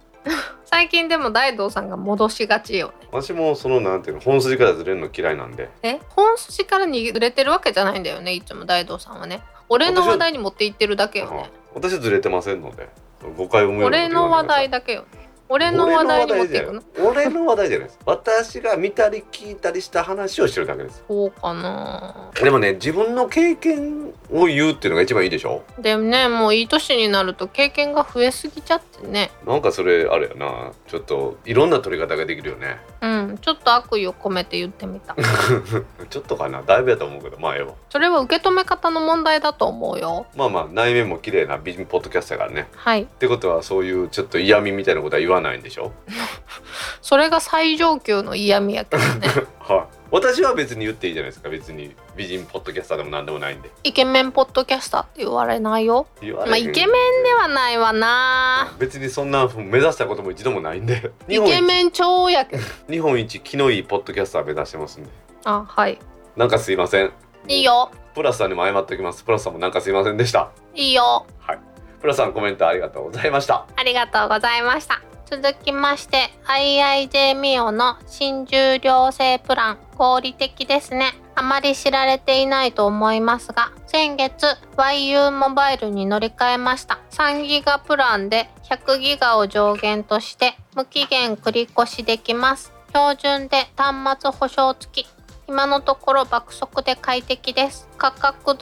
[0.66, 2.94] 最近でも大道さんが戻しがちよね。
[3.12, 5.70] 私もそのなんていうの本筋からずれるの嫌いなんで。
[5.82, 6.00] え？
[6.10, 9.42] 本筋から逃れてるわけじゃないんだよねいつも大道さんはね。
[9.68, 11.50] 俺の話題に持っていってるだけよね。
[11.74, 12.88] 私ずれてませんので
[13.36, 16.82] 誤解を生むような俺の話題だけよね俺の話題に持っていくの？
[17.08, 17.88] 俺の話題じゃない。
[17.88, 21.04] です私が見たり聞いたりした話をしてるだけです。
[21.06, 22.30] そうかな。
[22.34, 25.62] でもね自分の経験を言うっていうのが一番いいでしょ？
[25.78, 29.30] でもねもういい年になると経験が増えすぎちゃってね。
[29.46, 30.72] なんかそれあれやな。
[30.88, 32.78] ちょっといろんな取り方ができるよね。
[33.00, 33.38] うん。
[33.40, 35.14] ちょっと悪意を込めて言ってみた。
[36.10, 36.62] ちょっとかな。
[36.62, 37.38] だいぶやと思うけど。
[37.38, 37.72] まあええわ。
[37.90, 40.26] それは受け止め方の問題だと思うよ。
[40.36, 42.68] まあまあ内面も綺麗な美人ポッドキャストやからね。
[42.74, 43.02] はい。
[43.02, 45.92] ってことはそういうちょっと嫌味みたいなことは言わないんでしょ？
[47.00, 49.28] それが最上級の嫌味やけどね。
[49.60, 49.96] はい。
[50.10, 51.48] 私は別に言っていいじゃないですか。
[51.48, 53.70] 別に美人ポッドキャスターでも何でもないんで。
[53.82, 56.06] イケメンポッドキャスターって言われないよ。
[56.46, 58.72] まあイケメンではないわな。
[58.78, 61.10] 別にそんな目指したことも一度もないんで。
[61.28, 62.62] 日イケメン超やけど。
[62.88, 65.10] 日本一気のいいポッドキャスター目指してますんで。
[65.44, 65.98] あはい。
[66.36, 67.12] なんかすいません。
[67.48, 67.90] いいよ。
[68.14, 69.22] プラスさんにも謝っておきます。
[69.24, 70.50] プラスさんもなんかすいませんでした。
[70.74, 71.26] いいよ。
[71.40, 71.58] はい。
[72.00, 73.66] プラスさんコメントありがとうございました。
[73.76, 81.14] ありがとうございました続きまして IIJ ミオの新重量制プラン合理的ですね。
[81.34, 84.46] あまり知られていないと思いますが先月
[84.76, 87.00] YU モバイルに乗り換えました。
[87.10, 92.72] 3ギガプランで100ギガを上限として無期限繰り越しできます。
[92.88, 95.15] 標準で端末保証付き。
[95.48, 97.88] 今のところ爆速で快適です。
[97.98, 98.56] 価格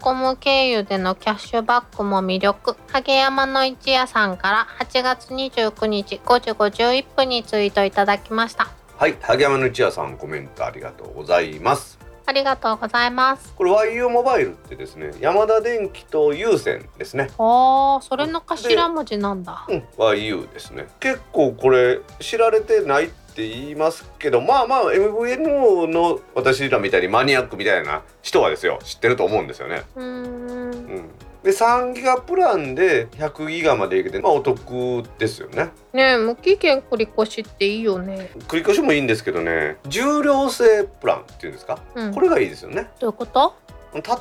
[0.00, 2.74] .com 経由でのキャッシュバックも魅力。
[2.88, 8.68] 影山の一夜さんから8月29日5時51分にツイートいただきました。
[8.96, 12.00] はい萩山の一夜さんコメントありがとうございます。
[12.26, 13.52] ありがとうございます。
[13.54, 17.30] これ YU モバイルってですね山田電機と有線ですね。
[17.38, 19.66] おーそれの頭文字なんだ。
[19.68, 20.88] うん YU ですね。
[20.98, 29.82] 結構これ知られてないって言いますけどまあまあ MVNO の私らみたいにマニアックみたいな人はですよ知ってると思うんですよね。
[29.96, 30.06] うーん。
[30.06, 30.70] う
[31.00, 31.10] ん。
[31.42, 35.70] で3ギガプランで100ギガまでいけてまあお得ですよね。
[35.92, 38.30] ねえ無期限繰り越しっていいよね。
[38.46, 41.80] 繰り越しもいいんですけどね重量制プランっていうんですか？
[41.96, 42.14] うん。
[42.14, 42.88] これがいいですよね。
[43.00, 43.56] どういうこと？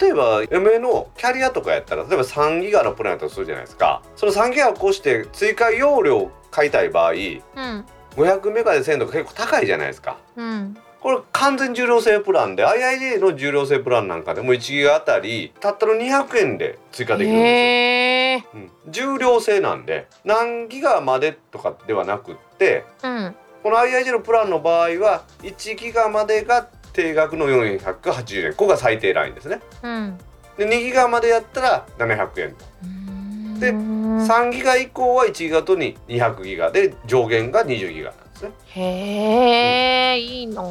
[0.01, 4.01] 例えば MA のキャリアとかやったら例えば3ギガのプランやったとするじゃないですか。
[4.15, 7.85] その3ギガを越して追加容量買いたい場合うん
[8.15, 10.17] 500メガで1000とか結構高いじゃないですか。
[10.35, 23.35] うんこれ完全重量制プランで IIJ の重量制プランなんかでも1ギガあたりたったの200円で追加できるんですよ、うん、重量制なんで何ギガまでとかではなくってうん。
[23.63, 28.51] この IIJ のプランの場合は1ギガまでが定額の480円。
[28.51, 29.59] ここが最低ラインですね。
[29.81, 30.17] うん。
[30.57, 32.65] で2ギガまでやったら700円と
[33.63, 34.17] でうん。
[34.19, 36.71] 3ギガ以降は1ギガとに200ギガ。
[36.71, 38.51] で上限が20ギガなんですね。
[38.67, 40.63] へえ、いいな。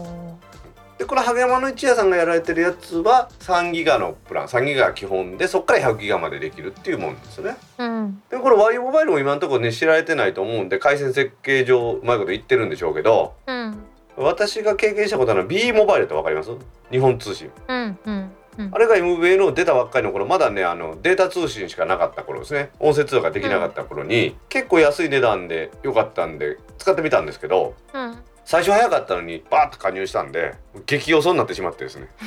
[0.98, 4.46] でこの萩山の一夜さんがやられてるやつは3ギガのプラン。
[4.46, 7.56] 3ギガが基本でそこから100ギガまでできるっていうもんですよね。
[7.78, 8.22] うん。
[8.30, 13.78] でこれ Y モバイルも今のところね知られてないと思うんで回線設計上うまいこと言ってるんでしょうけどうん。
[14.16, 16.50] 私が経験したことあるのは B モバイルってわかります？
[16.90, 17.50] 日本通信。
[17.66, 18.70] うんうんうん。
[18.72, 22.70] あれが MVA の出たばっかりの頃まだねあのデータ通信しかなかった頃ですね。
[22.78, 28.18] 音声通話ができなかった頃に、結構安い値段で良かったんで使ってみたんですけどうん。
[28.44, 30.54] 最初早かったのにバーッと加入したんで
[30.86, 32.08] 激予想になってしまってですね。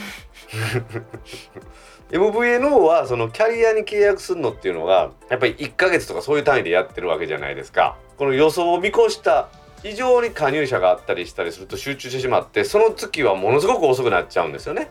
[2.12, 7.98] MVNO はそのキャリアに契約するのっていうのがやっぱり1ヶ月とかそういう単位でやってるわけじゃないですか。
[8.18, 9.50] この予想を見越した
[9.84, 14.90] 異常に加入者があったりしたりすると集中してしまってその月はものすごく遅くなっちゃうんですよね、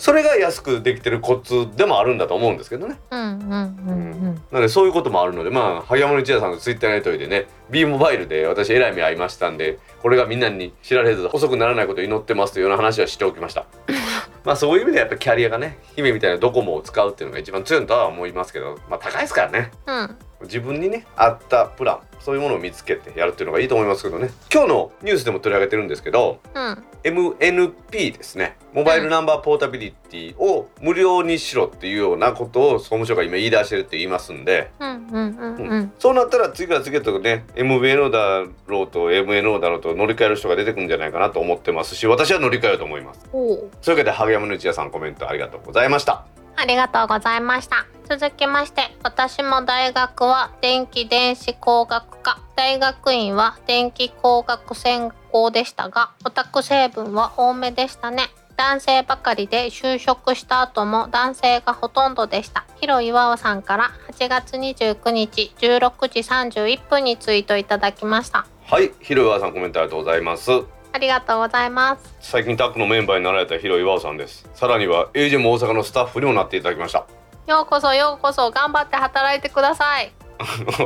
[0.00, 2.98] それが安くできてるコツでもあるんだと思うんですけどね。
[3.10, 3.56] うんうんう
[3.92, 13.66] んなのでそういうこともあるのでまあ萩山の一夜さんのツイッターのやりとりでね B モバイルで私えらい目合いましたんでこれがみんなに知られず遅くならないことを祈ってますというような話はしておきました。
[14.42, 19.70] まあそういう意味ではやっぱキャリアがね姫みたいなドコモを使うっていうのが一番強いとは思いますけどまあ高いですからね。
[19.86, 24.30] うん自分にね合ったプランそういうものを見つけてやるっていうのがいいと思いますけどね。
[24.52, 26.84] 今日のニュースでも取り上げてるんですけどうん。
[27.02, 28.56] MNP ですね。
[28.74, 34.70] モバイルナンバーポータビリティを無料にしろっていうようなことを総務省が今言い出してるって言いますんで。
[34.78, 35.92] うんうんうんうん。
[35.98, 43.20] そうなったら次から次へとね MVNO だろうと MNO だろうと乗り換える人が出てくるんじゃないかなと思ってますし私は乗り換えようと思います。
[43.32, 43.70] おう。
[43.80, 46.26] そういうわけで萩山の一夜さんコメントありがとうございました
[46.60, 47.86] ありがとうございました。
[48.04, 58.24] 続きまして、私も大学は電気電子工学科、大学院は電気工学専攻でしたが、オタク成分は多めでしたね。
[58.58, 62.66] 男性ばかりで就職した後も男性がほとんどでした。
[62.78, 68.46] ヒロ岩尾さんから8月29日16時31分にツイートいただきました。
[68.66, 72.14] はい広岩さんコメントありがとうございますありがとうございます。
[72.20, 77.06] 最近タックのメンバーになられた広岩さんですさらには AJ も大阪のスタッフにもなっていただきました
[77.46, 80.12] ようこそようこそ頑張って働いてください。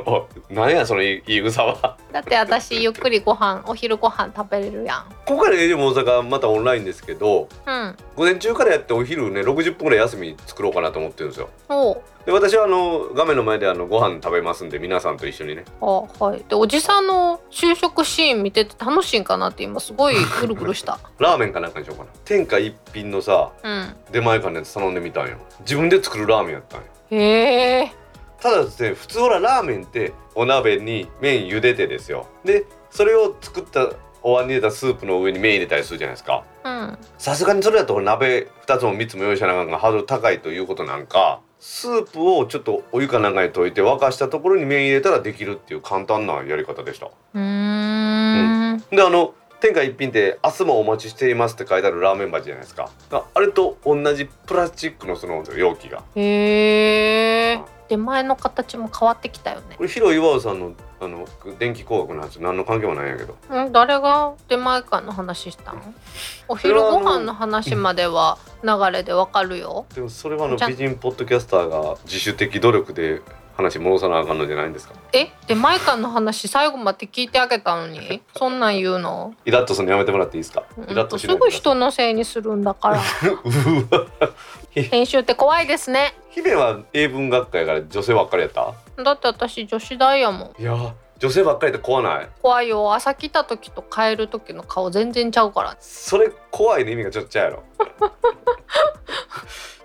[0.07, 1.97] おなんやその言い草は。
[2.13, 5.07] だって私ゆっくりご飯お昼ご飯食べれるやん。
[5.27, 7.97] ここから AJ も大阪またオンラインですけどうん。
[8.17, 11.51] 午前中からやってお昼ね60分ぐらい休み作ろうかなと思ってるんですよ。
[12.27, 15.65] で私はあの画面の前であのご飯食べますんで皆さんと一緒にね。
[15.81, 15.87] あ
[16.19, 16.43] はい。
[16.49, 20.99] でおじさんの就職シーン見てて楽しいんかなって今すごい ぐるぐるした。
[21.19, 22.11] ラーメンかなんかにしようかな。
[22.25, 23.95] 天下一品のさうん。
[24.11, 25.37] 出前館のやつ頼んでみたんよ。
[25.61, 26.87] 自分で作るラーメンやったんよ。
[27.11, 27.93] へえ
[28.45, 32.27] ただですね普通ほらラーメンってお鍋に麺茹でてですよ。
[32.45, 33.89] でそれを作った
[34.23, 36.45] お椀に入れたスープの上に麺入れたりするじゃないですか。
[36.63, 47.07] うんさすがにそれだと鍋2つも3つも用意しながらハードル高いということなんかスープをちょっとお湯かなんかに溶いて沸かしたところに麺入れたらできるっていう簡単なやり方でした。
[47.07, 48.85] うーん。
[48.91, 52.91] であの天下一品って「明日もお待ちしています」って書いてあるラーメン鉢じゃないですか。
[53.11, 56.03] ああれと同じプラスチックのその容器が。
[56.15, 59.74] へえ出前の形も変わってきたよね。
[59.76, 61.26] これ広岩尾さんのあの
[61.59, 63.35] 電気工学の話何の関係もないんやけど。
[63.64, 65.80] ん誰が出前館の話したの
[66.49, 69.85] お昼ご飯の話までは流れでわかるよ。
[69.95, 73.20] でもそれはあのじゃ美人ポッドキャスターが自主的努力で
[73.57, 74.95] 話戻さなあかんのじゃないんですか？
[75.12, 75.28] え？
[75.47, 78.22] 出前館の話最後まで聞いてあげたのに？
[78.35, 79.35] そんなん言うの？
[79.45, 80.62] イラッとするのやめてもらっていいですか？
[80.89, 81.59] イラッとしないでください。
[81.59, 82.97] すぐ人のせいにするんだから。
[83.45, 84.30] うわ
[84.91, 86.14] 編集って怖いですね。
[86.31, 88.75] 姫は英文学科やから女性ばっかりやった？
[89.03, 90.62] だって私女子大やもん。
[90.62, 92.29] いや女性ばっかりって怖ない。
[92.43, 92.93] 怖いよ。
[92.93, 95.77] 朝来た時と帰る時の顔全然ちゃうから。
[95.81, 97.62] それ怖いの意味がちょっとちゃうやろ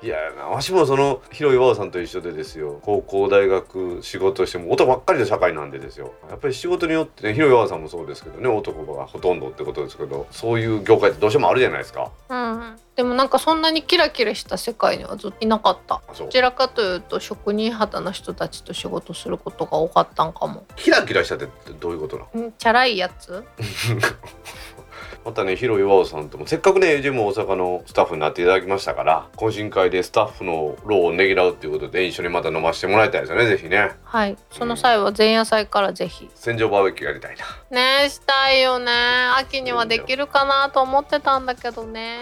[0.02, 2.80] いやなわしもその広岩尾さんと一緒でですよ。
[2.84, 6.14] 高校大学仕事しても男ばっかりの社会なんでですよ。
[6.30, 12.12] やっぱり仕事によってね広岩尾さんもそうですけどね男がほとんどってことですけどそういう業界ってどうしてもあるじゃないですか。
[12.30, 16.02] うんでもなんかそんなにキラキラした世界にはずっといなかった。
[16.18, 20.64] どちらかというと職人肌の人たちと仕事することが多かったんかも。
[20.78, 21.48] キラキラしたって
[21.80, 22.42] どういうことなの？
[22.48, 23.44] んチャラいやつ
[25.26, 33.92] またね広岩尾さんともせっかくねも大阪のスタッフになっていただきましたから懇親会でスタッフの労をねぎらうっていうことで一緒にまた飲ませてもらいたいですよねぜひね。
[34.04, 34.38] はい。
[34.52, 36.30] その際は前夜祭からぜひ。
[36.36, 37.46] 戦場バーベキューやりたいな。
[37.72, 38.92] ねえしたいよね。
[39.38, 42.18] 秋にはできるかなと思ってたんだけどね。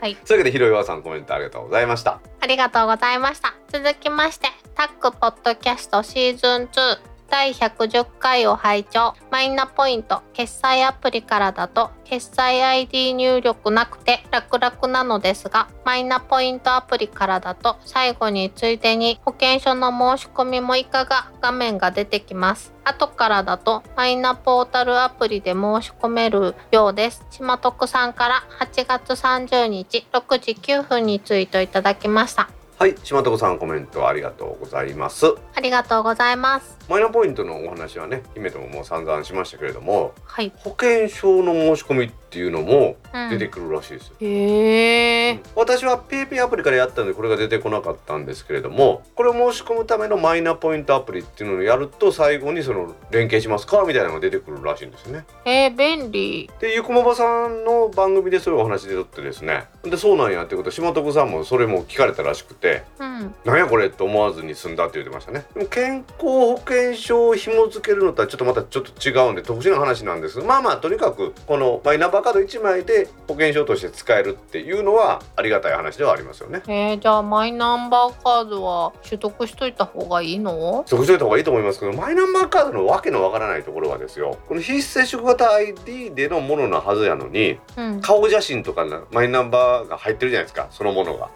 [0.00, 0.16] はい。
[0.16, 0.36] とい。
[0.36, 2.20] うわけで広岩さんコメントありがとうございました。
[2.40, 3.54] ありがとうございました。
[3.68, 9.14] 続きましてタックポッドキャストシーズン2第110回を拝聴。
[9.30, 10.22] マイナポイント。
[10.32, 22.74] 決済アプリからだと決済 ID 入力なくて楽々なのですがマイナポイントアプリからだと最後についでに保険証の申し込みもいかが画面が出てきます。
[22.84, 27.24] 後からだとマイナポータルアプリで申し込めるようです。
[27.30, 32.48] 島徳さんから8月30日6時9分にツイートいただきました。
[32.78, 35.34] はい島床さんコメントありがとうございます。
[35.54, 36.76] ありがとうございます。
[36.90, 43.30] マイナポイントのお話はね姫とももう散々しましたけれどもはい、保険証の申し込みっていうのもうん。
[43.30, 45.40] 出てくるらしいですよ、へえ。
[45.54, 55.24] 私は PayPay アプリからやったのでこれが出てこなかったんですけれどもこれを申し込むためのマイナポイントアプリっていうのをやると最後にその連携しますかみたいなのが出てくるらしいんですよね。
[55.44, 56.50] えー、便利。
[56.60, 59.64] でゆくもばさんの番組でそれをお話でとってですね。
[59.84, 63.34] でそうなんやってこと島徳さんもそれも聞かれたらしくてうん。
[63.44, 65.46] なんやこれと思わずに済んだって言ってましたね。
[65.54, 70.40] でも健康保険証を紐付けるのとはちょっとまたちょっと違うんで特殊な話なんです。
[70.40, 76.62] まあまあとにかくこのマイナンバーカード1枚で保険証として使えるっていうのはありがたい話ではありますよね。
[76.66, 80.84] えー、じゃあマイナンバーカードは取得しといた方がいいの？
[80.88, 84.38] 取得しといた方がいいと思いますけどマイナンバーカードのわけのわからないところはですよ。
[84.48, 88.00] この非接触型 ID でのものなはずやのにうん。
[88.00, 91.28] 顔写真とかなマイナンバーが入ってるじゃないですかそのものが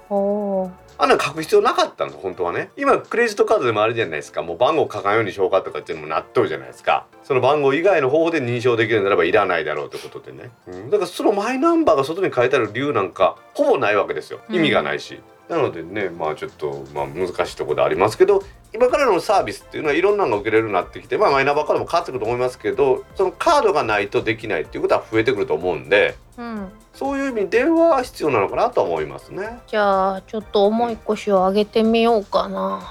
[1.01, 2.12] あんなの書く必要なかったの？
[2.12, 2.70] 本当はね。
[2.76, 4.42] 今クレジットカードでもあるじゃないですか。
[4.42, 7.07] もう番号書かんようにしようかとかっていうのもなっとるじゃないですか。
[7.24, 14.40] その番号以外の方法で認証できるならばいらないだろうってことでね、うん、だからそのマイナンバーが外に書いてある理由なんかほぼないわけですよ。
[14.51, 18.42] 意味がないし、なのでねまあちょっと、まあ、難しいところでありますけど
[18.72, 29.60] 今からのサービスっていうのはいろんなのが受けれるようになってきて、まあ、マイナンバーカードも変わってくると思いますけどそのカードがないとできないっていうことは増えてくると思うんでうんそういう意味では必要なのかなとは思いますね。
[29.68, 32.82] じゃあちょっと重い腰を上げてみようかな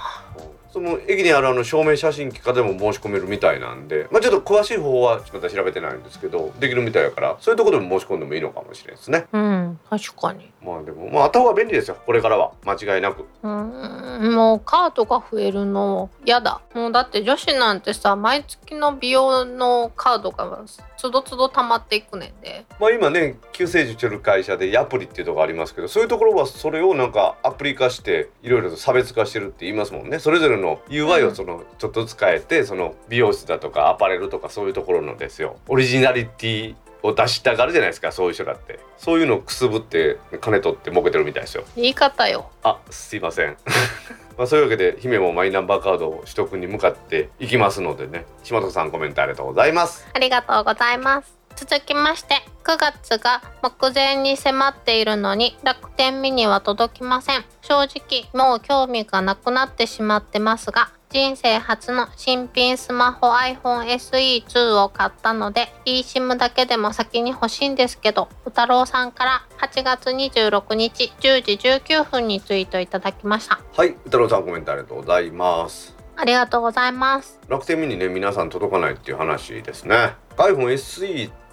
[0.72, 9.26] その駅にあるあの証明写真機かでも申し込めるみたいなんで、まあ、ちょっと詳しい方法はまた調べてないんですけどできるみたいだからそういうところでも申し込んでもいいのかもしれないですね。
[9.32, 11.96] うん確かにまあでもまああった方が便利ですよ。
[12.04, 12.52] これからは。
[12.64, 13.26] 間違いなく。
[13.42, 16.60] うんもうカードが増えるの嫌だ。
[16.74, 20.62] もうだって女子なんてさ毎月の美容のカードが
[20.98, 22.66] つどつど溜まっていくねんで。
[22.78, 30.18] まあ今ね救世主してる会社でアプリっていうところありますけどそういうところはそれをなんかアプリ化していろいろと差別化してるって言いますもんね。
[30.18, 35.56] それぞれの UI をそのちょっとずつ変えてその美容室だとかアパレルとかそういうところのですよ。
[35.68, 38.78] オリジナリティを出したがるじゃないですかそういう人だって。
[38.98, 41.64] そういうのをくすぶって金取って儲けてるみたいですよ。
[41.76, 42.50] 言い方よ。
[42.62, 43.56] あすいません。
[44.36, 48.26] まあそういうわけで姫もマイナンバーカードを取得に向かっていきますのでね。
[48.42, 50.06] 島田さんコメントありがとうございます。
[50.12, 52.34] ありがとうございます続きまして
[52.64, 57.44] 9月が目前に迫っているのに楽天ミニは届きません。
[57.62, 73.60] 正直もう興味がなくなってしまってますが人生初の新品スマホ iPhone SE2 を買ったので eSIM だけでも先に欲しいんですけど宇太郎さんから8月26日10時19分にツイートいただきました。
[73.76, 75.96] はい歌郎さんコメントありがとうございます。
[76.16, 77.40] ありがとうございます。
[77.48, 80.14] 楽天ミニね皆さん届かないっていう話ですね。
[80.36, 80.72] iPhone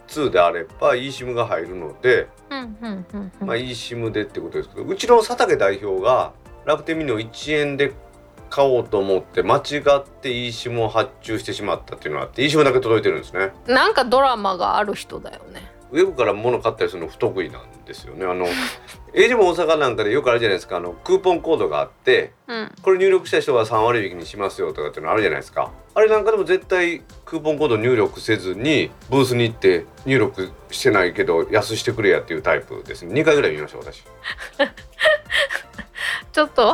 [0.07, 6.33] SE2 であれば eSIM が入るので、まあ、eSIM でってことですけどうちの佐竹代表が
[6.65, 7.93] 楽天ミニを1円で
[8.49, 13.51] 買おうと思って間違って eSIM を発注してしまったっていうのがあって eSIM だけ届いてるんですね。
[13.67, 15.71] なんかドラマがある人だよね。
[15.91, 18.25] ウェブから物買ったりするの不得意なんですよね。
[18.25, 18.45] あの
[19.13, 20.77] a ジも大阪なんかでよくあるじゃないですか。
[20.77, 22.71] あのクーポンコードがあってうん。
[22.81, 25.71] これ入力した人は3割引きにしますよとかっていうのあるじゃないですか。
[25.93, 33.05] あれなんかでも絶対クーポンコード入力せずにブースに行って入力してないけど安してくれやっていうタイプです。
[33.05, 34.03] ね2回ぐらい見ました私。
[36.31, 36.73] ちょっと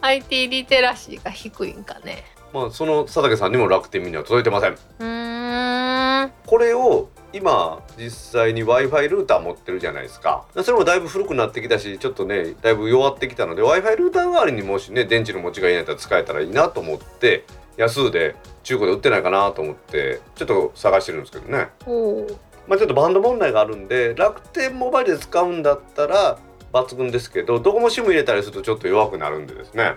[0.00, 2.22] IT リテラシーが低いんかね。
[2.52, 4.72] まあその佐竹さんにも楽天ミニは届いてません。
[4.72, 6.32] うーん。
[6.46, 8.10] これを今実
[8.40, 10.44] 際に w i f i ルーター持ってるじゃないですか。
[10.62, 17.44] それもだいぶ古くなってきたしちょっとねだいぶ弱ってきたので w i f i ルーター代わりにもしね電池の持ちがいいんやったら使えたらいいなと思って
[17.76, 21.68] 安で中古で売ってないかなと思ってちょっと探してるんですけどね。
[22.68, 26.38] まあちょっとバンド問題があるんで楽天モバイルで使うんだったら
[26.72, 29.94] 抜群ですけどドコモ SIM 入れたりするとちょっと弱くなるんでですね。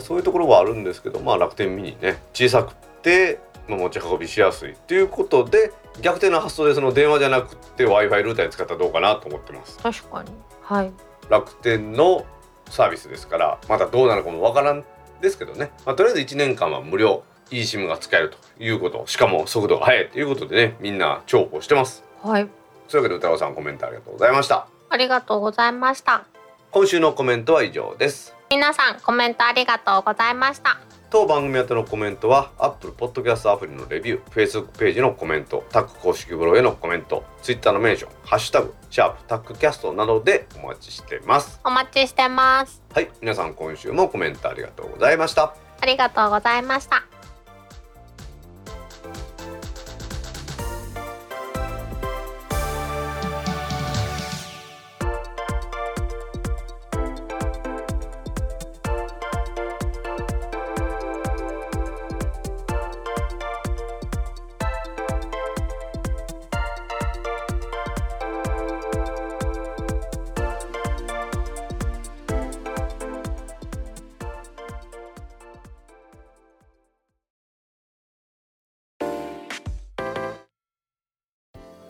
[0.00, 9.78] そういうところはあるんですけどまあ楽天ミニね小さくて、まあ、持ち運びしやすいっていうことで逆転の発想でその電話じゃなくて w i f i ルーターに使ったらどうかなと思ってます。
[9.78, 10.30] 確かに。
[10.62, 10.92] はい。
[11.28, 12.24] 楽天の
[12.70, 14.84] サービスですからまだどうなるかもわからん
[15.22, 22.02] ですけどね、まあ、とりあえず1年間は無料 eSIM が使えるということしかも速度が速いということでねみんな重宝してます。
[22.22, 22.48] はい。
[22.88, 24.66] というわけで歌郎さんコメントありがとうございました。
[24.90, 26.26] ありがとうございました。
[26.70, 28.34] 今週のコメントは以上です。
[28.52, 30.78] 皆さんコメントありがとうございました
[31.12, 41.60] 当番組宛てのコメントは Apple Podcast アプリのレビュー Facebook ページのコメントタック公式ブログへのコメント Twitter のメンション「ハッシュタグシャープタックキャスト」などでお待ちしてます。
[41.64, 42.82] お待ちしてます。
[42.94, 45.54] はい皆さん今週もコメントありがとうございました。
[45.82, 47.11] ありがとうございました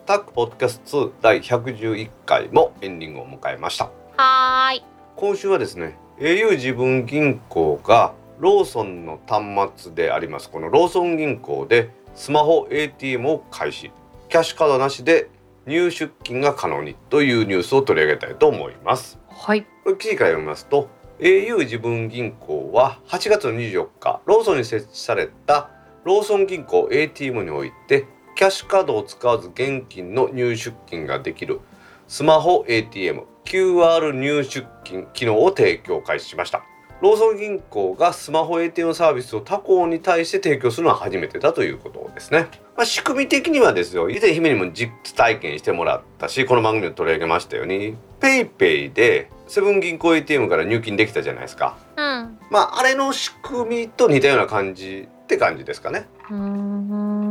[0.05, 3.89] タックポッドキャスト2第111回もエンディングを迎えました。
[4.17, 4.83] はーい。
[5.15, 10.49] 今週はですね au 自分銀行がローソンの端末であります。
[10.49, 13.91] このローソン銀行でスマホ ATM を開始。
[14.27, 15.29] キャッシュカードなしで
[15.67, 19.17] 入出金が可能にというニュースを取り上げたいと思います。
[19.29, 19.63] はい。
[19.85, 20.89] これ記事から読みますと
[21.21, 25.69] au 自分銀行は8月の24日ローソンに設置された
[26.03, 28.05] ローソン銀行 ATM において
[28.35, 31.61] キャッシュカードを使わず現金の入出金ができる。
[32.07, 36.63] スマホ ATM QR 入出金機能を提供開始しました。
[37.01, 44.09] ローソン銀行がスマホ ATM サービスを他行に対して提供するのは初めてだということですね、まあ、仕組み的にはですよ。
[44.09, 51.77] 以前姫にも実体験してもらったしこの番組で取り上げましたように PayPay でセブン銀行 ATM から入金できたじゃないですか。
[51.97, 52.39] うん。
[52.49, 56.07] まああれの仕組みと似たような感じって感じですかね。
[56.29, 57.22] うーん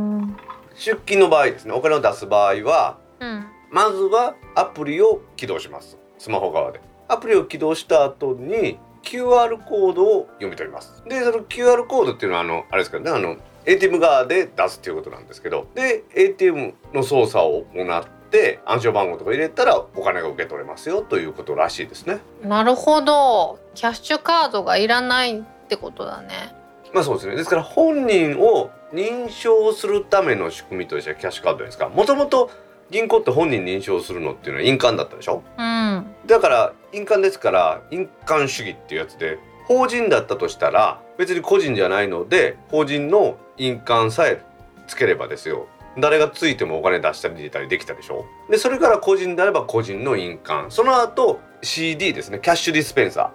[0.83, 3.45] 出金の場合ですねお金を出す場合はうん。
[3.71, 5.97] まずはアプリを起動します。
[6.19, 6.79] スマホ側で。
[7.07, 11.03] アプリを起動した後に QR コードを読み取ります。
[11.07, 18.03] でその QR コードっていうのはあのあれですからねあの ATM 側で出すっていうことなんですけどで ATM の操作を行っ
[18.33, 22.19] って暗証番号とか入れたらお金が受け取れますよということらしいですね。
[22.41, 23.59] なるほど。
[23.75, 26.55] キャッシュカードがいらないってことだね。
[26.93, 27.35] まあそうですね。
[27.35, 31.89] ですから本人を認証するための仕組みとしてはキャッシュカードですか？
[31.89, 32.51] もともと
[32.91, 35.41] 銀行って本人認証するのっていうのは印鑑だったでしょ？
[35.57, 36.05] うん。
[36.27, 44.43] だから印鑑ですから印鑑主義っていうやつで法人だったとしたら別に個人じゃないので法人の印鑑さえ
[44.87, 45.67] つければですよ。
[45.97, 48.25] 誰がついてもお金出したり入れたりできたでしょ？
[48.49, 50.71] でそれから個人であれば個人の印鑑。
[50.71, 52.39] その後 CD ですね。
[52.39, 53.29] キャッシュディスペンサー。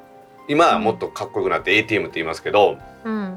[0.50, 3.28] 今はもっとかっこよくなって ATM って言いますけど、うん、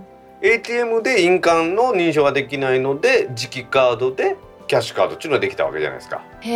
[0.44, 4.38] ATM で印鑑の認証ができないので磁気カードで
[4.68, 6.24] キャッシュカードっていうのができたわけじゃないですか。
[6.40, 6.52] へ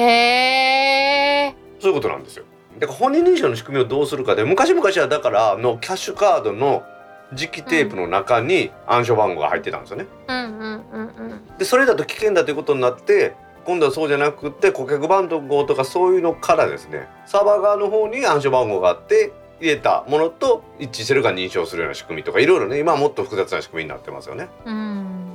[1.48, 2.46] えそういうことなんですよ。
[2.80, 6.84] だから本人認証の仕組みをどうするかで昔々はだからあのキャッシュカードの
[7.34, 11.58] 磁気テープの中に暗証番号が入ってたんですよね、うんうんうんうん。
[11.58, 25.26] でそれだと危険だということになって今度はそうじゃなくて顧客番号とかそういうのからですねサーバー側の方に暗証番号があって入れたものと一致してるか認証するような仕組みとかいろいろね今はもっと複雑な仕組みになってますよねうん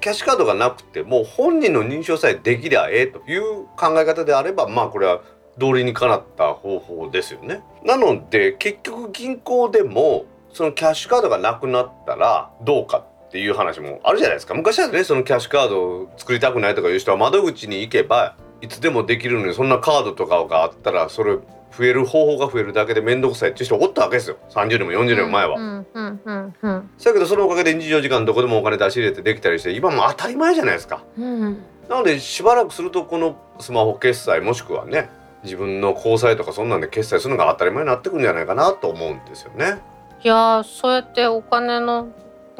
[0.00, 5.22] キャッシュカードがなくてもう本人の認証さえできりゃええという考え方であればまあこれは
[5.56, 7.62] 道理にかなった方法ですよね。
[7.84, 14.52] なので結局銀行でもそのキャッシュカードがなくなったらどうかっていう話もあるじゃないですか。
[14.54, 21.38] 昔はねそのキャッシュカードを作りたくないとかいう人は窓口に行けばいつでもできるのにそんなカードとかがあったらそれ
[21.76, 25.84] 増える方法が増えるだけで面倒くさいっていう人おったわけですよ30年も40年も前は。
[25.92, 31.02] だけどそのおかげで24時間どこでもお金出し入れてできたりして今もう当たり前じゃないですか。
[31.18, 35.10] うんなのでしばらくするとこのスマホ決済もしくはね
[35.42, 39.82] 自分の交際とかそんなんで決済するのが当たり前になってくるんじゃないかなと思うんですよね。
[40.22, 42.08] いやーそうやってお金の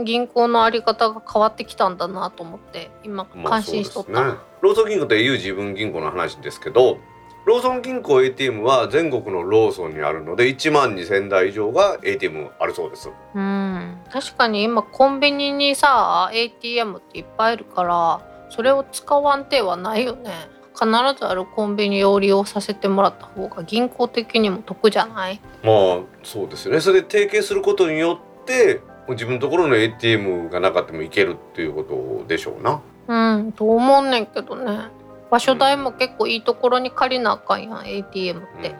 [0.03, 4.39] 銀行のあり方が変わってきたんだなと思って今感心しとった、ね。
[4.61, 6.99] ローソン銀行と au 自分銀行の話ですけど
[7.45, 13.11] ローソン銀行 ATM は全国のローソンにあるので1万2,000台以上が ATM あるそうです。
[13.35, 20.31] うん確かに今コンビニにさ ATM っていっぱいいるからそれを使わん手はないよね
[20.73, 20.87] 必
[21.19, 25.41] ずあるコンビニを利用させてもらった方が銀行的にも得じゃない？
[25.63, 26.81] まあそうですよね。
[26.81, 32.81] それで提携することによって自分のところの ATM がなかったもいけるっていうことでしょうな。
[33.07, 34.89] うんと思うねんけどね
[35.31, 38.75] 場所代も結構いいところに借りなあかんやん ATM って、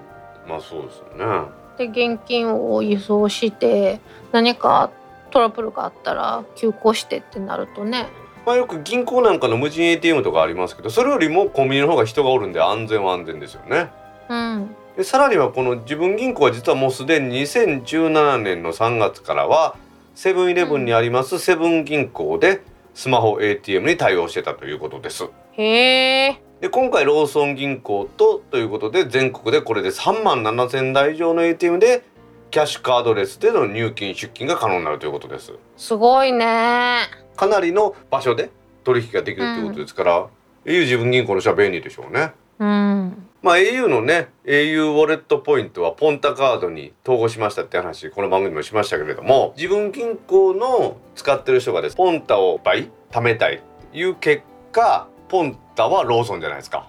[0.45, 1.49] うん、まあそうですよね。
[1.77, 4.01] で現金を輸送して
[4.33, 4.91] 何か
[5.31, 8.09] トラブルがあったら急行してってなるとね
[8.47, 13.91] まあよく銀行なんかの無人 ATM とかありますけどそれよりもコンビニの方が人がおるんで安全は安全ですよね。
[14.29, 19.75] うんでさらにはこの自分銀行は実はもうすでに2017年の3月からは
[20.15, 22.63] セブンイレブンにありますセブン銀行で
[22.95, 25.29] スマホ ATM に対応してたということです。
[25.53, 32.05] へえで今回ローソン銀行とということで全国でこれで3万7,000台以上の ATM で
[32.51, 35.53] キャッシュカードレスでの入金出金が可能になるということです。
[35.77, 36.99] すごいね
[37.37, 38.51] かなりの場所で
[38.85, 40.29] 取引ができるということですから、
[40.65, 42.33] au 自分銀行の人は便利でしょうね。
[42.61, 53.61] うんまあ au のね au ウォレットポイントはポンタカードに統合しましたって話この番組でもしましたけれども自分銀行の使ってる人がですポンタを倍貯めたいっ
[53.93, 56.89] ていう結果ポンタはローソンじゃないですか。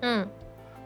[0.00, 0.30] うん。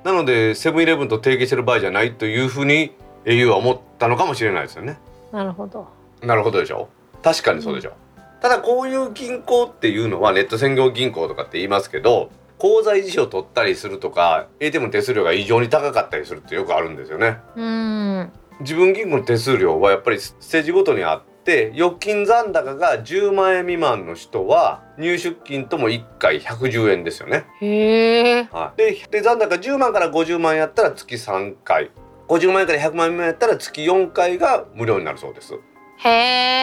[0.02, 2.92] なのでセブンイレブンと提携してる場合じゃないというふうに
[3.26, 4.98] au は思ったのかもしれないですよね。
[5.30, 5.86] なるほど。
[6.20, 6.88] なるほどでしょ
[7.22, 7.92] 確かにそうでしょ、
[8.40, 17.38] ただこういう銀行っていうのはネット専業銀行とかって言いますけど口座維持費を取ったりするとか ATM の手数料が異常に高かったりするってよくあるんですよね。
[17.56, 18.32] うん。
[18.60, 27.44] 自分銀行の手数料はやっぱりステージごとにあって預金残高が10万円未満の人は入出金とも1回110円ですよね。
[27.60, 31.90] へえはい、でで残高10万から50万やったら月3回。
[32.28, 35.54] 50万円から100万円やったら月4回が無料になるそうです。
[35.98, 36.08] へ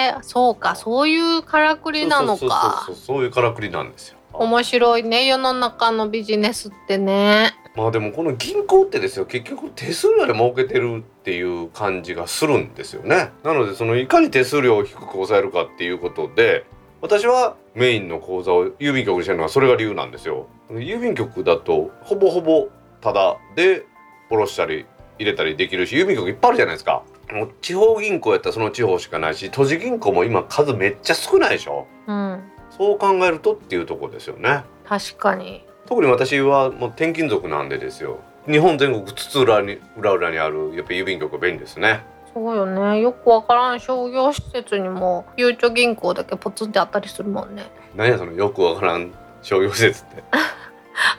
[0.07, 0.75] えそうか。
[0.75, 3.17] そういうからくりなのそうかそうそうそう。
[3.17, 4.17] そういうからくりなんですよ。
[4.34, 13.31] 面白いね世の中のビジネスってねまあでもこの銀行ってですよ結局手数料で儲けてるっていう感じがするんですよね。
[13.43, 16.65] なのでそのいかに手数料を低く抑えるかっていうことで
[17.01, 20.47] 私はメインの口座を郵便局にしてるのはそれが理由なんですよ。
[20.69, 22.69] 郵便局だとほぼほぼ
[23.01, 23.86] タダで
[24.29, 24.86] 下ろしたり
[25.17, 27.03] 入れたりできるし郵便局いっぱいあるじゃないですか。
[27.31, 31.88] もう地方銀行やったらその地方しかないし都市銀行も今数めっちゃ少ないでしょ。
[32.07, 34.63] うんそう考えるとっていうところですよね。
[34.86, 35.65] 確かに。
[35.86, 38.19] 特に私はもう転勤族なんでですよ。
[38.49, 42.03] 日本全国津々浦に裏裏にあるやっぱ郵便局は便利ですね。
[42.34, 42.99] そうよね。
[42.99, 47.63] よくわからん商業施設にもゆうちょ銀行だけポツンってあったりするもんね。
[47.95, 49.13] 何やそのよくわからん
[49.43, 50.24] 商業施設って。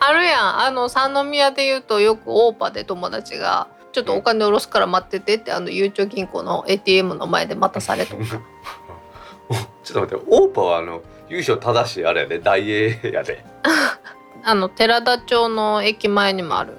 [0.00, 0.60] あるやん。
[0.60, 8.24] あの三宮で言うとよくオーパで友達がちょっとお金下ろすから待っててってあのゆうちょ銀行の ATM の前で待たされとか
[9.84, 13.44] ちょっと待ってオーパはあの優勝正しいあれやで大英やで。
[14.46, 16.74] あの寺田町の駅前にもある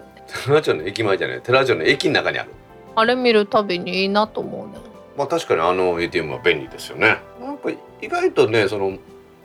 [0.45, 1.41] 寺町の駅前じゃない。
[1.41, 2.49] 寺町の駅の中にある。
[2.95, 4.75] あれ見るたびにいいなと思うね。
[5.17, 7.07] まあ確かにあの ATM は便利ですよね。
[7.07, 8.97] やっぱり意外とねその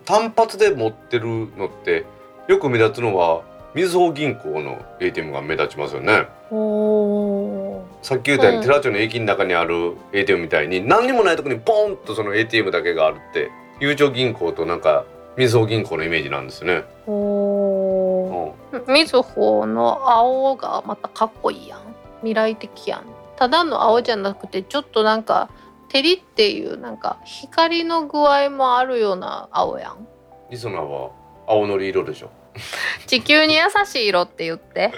[0.04, 1.26] 単発で持ってる
[1.56, 2.04] のって
[2.48, 3.42] よく目立つのは
[3.74, 6.26] みずほ銀行の ATM が目立ちますよね。
[6.50, 13.50] おさっき言ったよううんに寺町の駅の中にある ATM みたいに何にもないとこにポンとその ATM だけがあるって
[13.80, 15.06] ゆうちょ銀行となんか
[15.38, 16.84] みずほ銀行のイメージなんですね、
[18.86, 21.80] みずほの青がまたかっこいいやん。
[22.18, 23.06] 未来的やん。
[23.36, 25.48] ただの青じゃなくてちょっとなんか
[25.88, 30.06] 照りっていうなんか光の具合もあるような青やん。
[30.50, 31.10] リソナは
[31.46, 32.28] 青のり色でしょ。
[33.06, 34.92] 地球に優しい色って言って。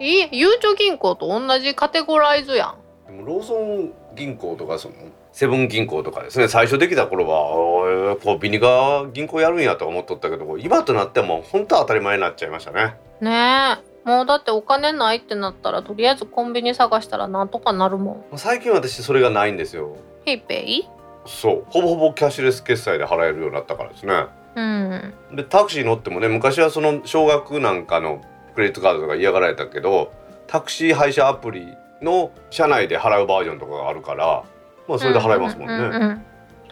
[0.00, 2.76] いいゆうちょ銀行と同じカテゴライズやん。
[3.06, 4.94] でもローソン銀行とかその
[5.36, 6.48] セブン銀行とかですね。
[6.48, 12.96] 最初できた頃はコンビニが銀行やるんやと思っとったけど今となってはもう本当当たり前になっちゃいましたね。
[13.20, 13.76] ね
[14.06, 14.08] え。
[14.08, 18.38] もうだってお金ないってなったらとりあえずコンビニ探したらなんとかなるもん。
[18.38, 19.98] 最近私それがないんですよ。
[20.24, 20.88] ペイペイ
[21.26, 21.64] そう。
[21.68, 24.24] ほぼほぼキャッシュレス決済で払えるようになったからですね。
[24.54, 25.14] うん。
[25.34, 28.22] でタクシー乗ってもね昔はその少額なんかの
[28.54, 30.14] クレジットカードとか嫌がられたけど
[30.46, 34.44] タクシー配車アプリの車内で払うバージョンとかがあるから
[34.88, 36.22] まあそれで払えますもんね、うううん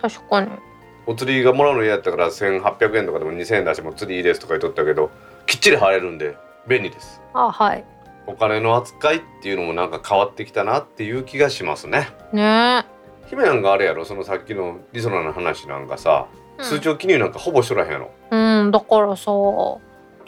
[0.01, 0.51] 確かに。
[1.07, 5.11] お釣りがもらうの嫌やったから1800円とかでも2000円出しても釣りいいですとか言っとったけど
[5.47, 6.37] きっちり払えるんで
[6.67, 7.21] 便利です。
[7.35, 7.85] あはい。
[8.27, 12.09] お金の扱いっていうのもなんか変わってきたなっていう気がしますね。
[12.33, 12.87] ね。
[13.27, 14.05] 姫なんかあれやろ？
[14.05, 16.27] そのさっきのリソナの話なんかさ、
[16.59, 18.11] え通帳記入なんかほぼしとらへんやろ？
[18.31, 19.81] うんだからさちょ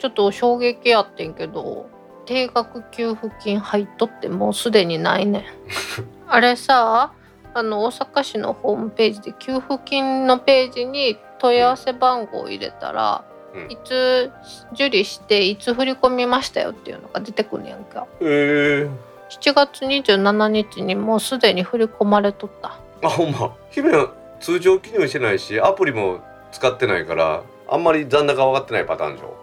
[0.07, 1.89] っと衝撃やってんけど
[2.25, 5.43] 定額給付金入っとってもうすでにないねん。
[6.27, 7.13] あれさ
[7.57, 13.71] あの大阪市のホームページで給付金のページに問い合わせ番号を入れたら、うん。
[13.71, 14.31] いつ
[14.73, 18.89] 受理していつ振り込みましたよっていうのが出てくんねやんかへえ
[19.29, 22.77] 7月27日にもうすでに振り込まれとった。
[23.03, 23.55] あほんま。
[23.71, 26.19] 姫は通帳記入してないしアプリも
[26.51, 29.35] 使ってないからあんまり残高分かってないパターンでしょ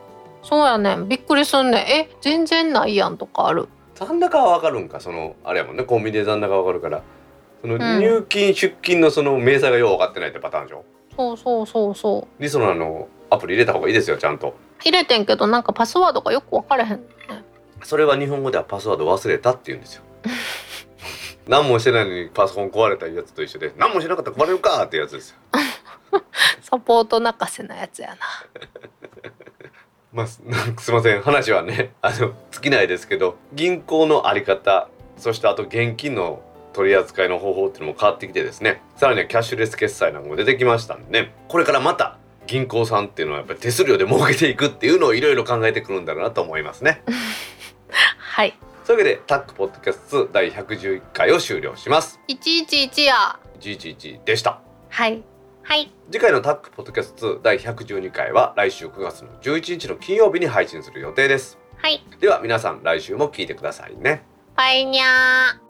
[0.44, 1.08] そうやねん。
[1.08, 1.80] びっくりすんねん。
[1.80, 3.68] え全然ないやんとかある。
[3.96, 5.00] 残高は分かるんか？
[5.00, 5.82] そのあれやもんね。
[5.84, 7.02] コンビニで残高分かるから
[7.64, 8.00] そのん。
[8.00, 10.84] 入金出金のその明細がよう分かってないってパターンでしょ？
[11.16, 12.42] そうそうそうそう。
[12.42, 14.54] リソナのアプリ入れた方がいいですよちゃんと。
[14.82, 17.04] 入れてんけどなんかパスワードがよく分かれへんね
[17.82, 20.02] それは日本語ではパスワード忘れたって言うんですよ。
[21.48, 25.36] 何もしてないのにパソコン壊れたやつと一緒で何もしなかったら壊れるかってやつですよ。
[26.62, 28.16] サポート泣かせなやつやな。
[30.12, 31.22] まあ、すなんかすいません。
[31.22, 36.40] 話はねあの尽きないですけど銀行のあり方そしてあと現金の
[36.74, 47.02] 取り扱いの方法っていうのも変わってきてですねさらにはキャッシュレス決済なんかも出てきましたんでねこれからまた銀行さんっていうのはやっぱり手数料で儲けていくっていうのをいろいろ考えてくるんだろうなと思いますね。
[48.18, 48.54] はい
[48.84, 52.20] そういうわけでタックポッドキャスト第111回を終了します。
[52.28, 54.60] 111や111でした。
[54.90, 55.22] はい
[55.62, 61.58] はい次回のタックポッドキャスト第112回は来週9月の11日の金曜日に配信する予定です。
[61.78, 64.26] はいでは皆さん来週も聞いてくださいね。
[64.56, 65.63] バイニャー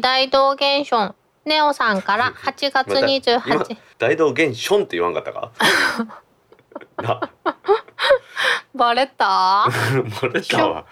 [0.00, 1.14] 大道現象
[1.44, 5.50] ネオさんから 8月また今28大道現象って言わんかったか？
[7.02, 7.20] な。
[8.74, 9.66] バレた？
[10.22, 10.84] バレたわ。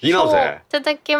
[0.00, 0.12] い
[0.68, 1.14] 続き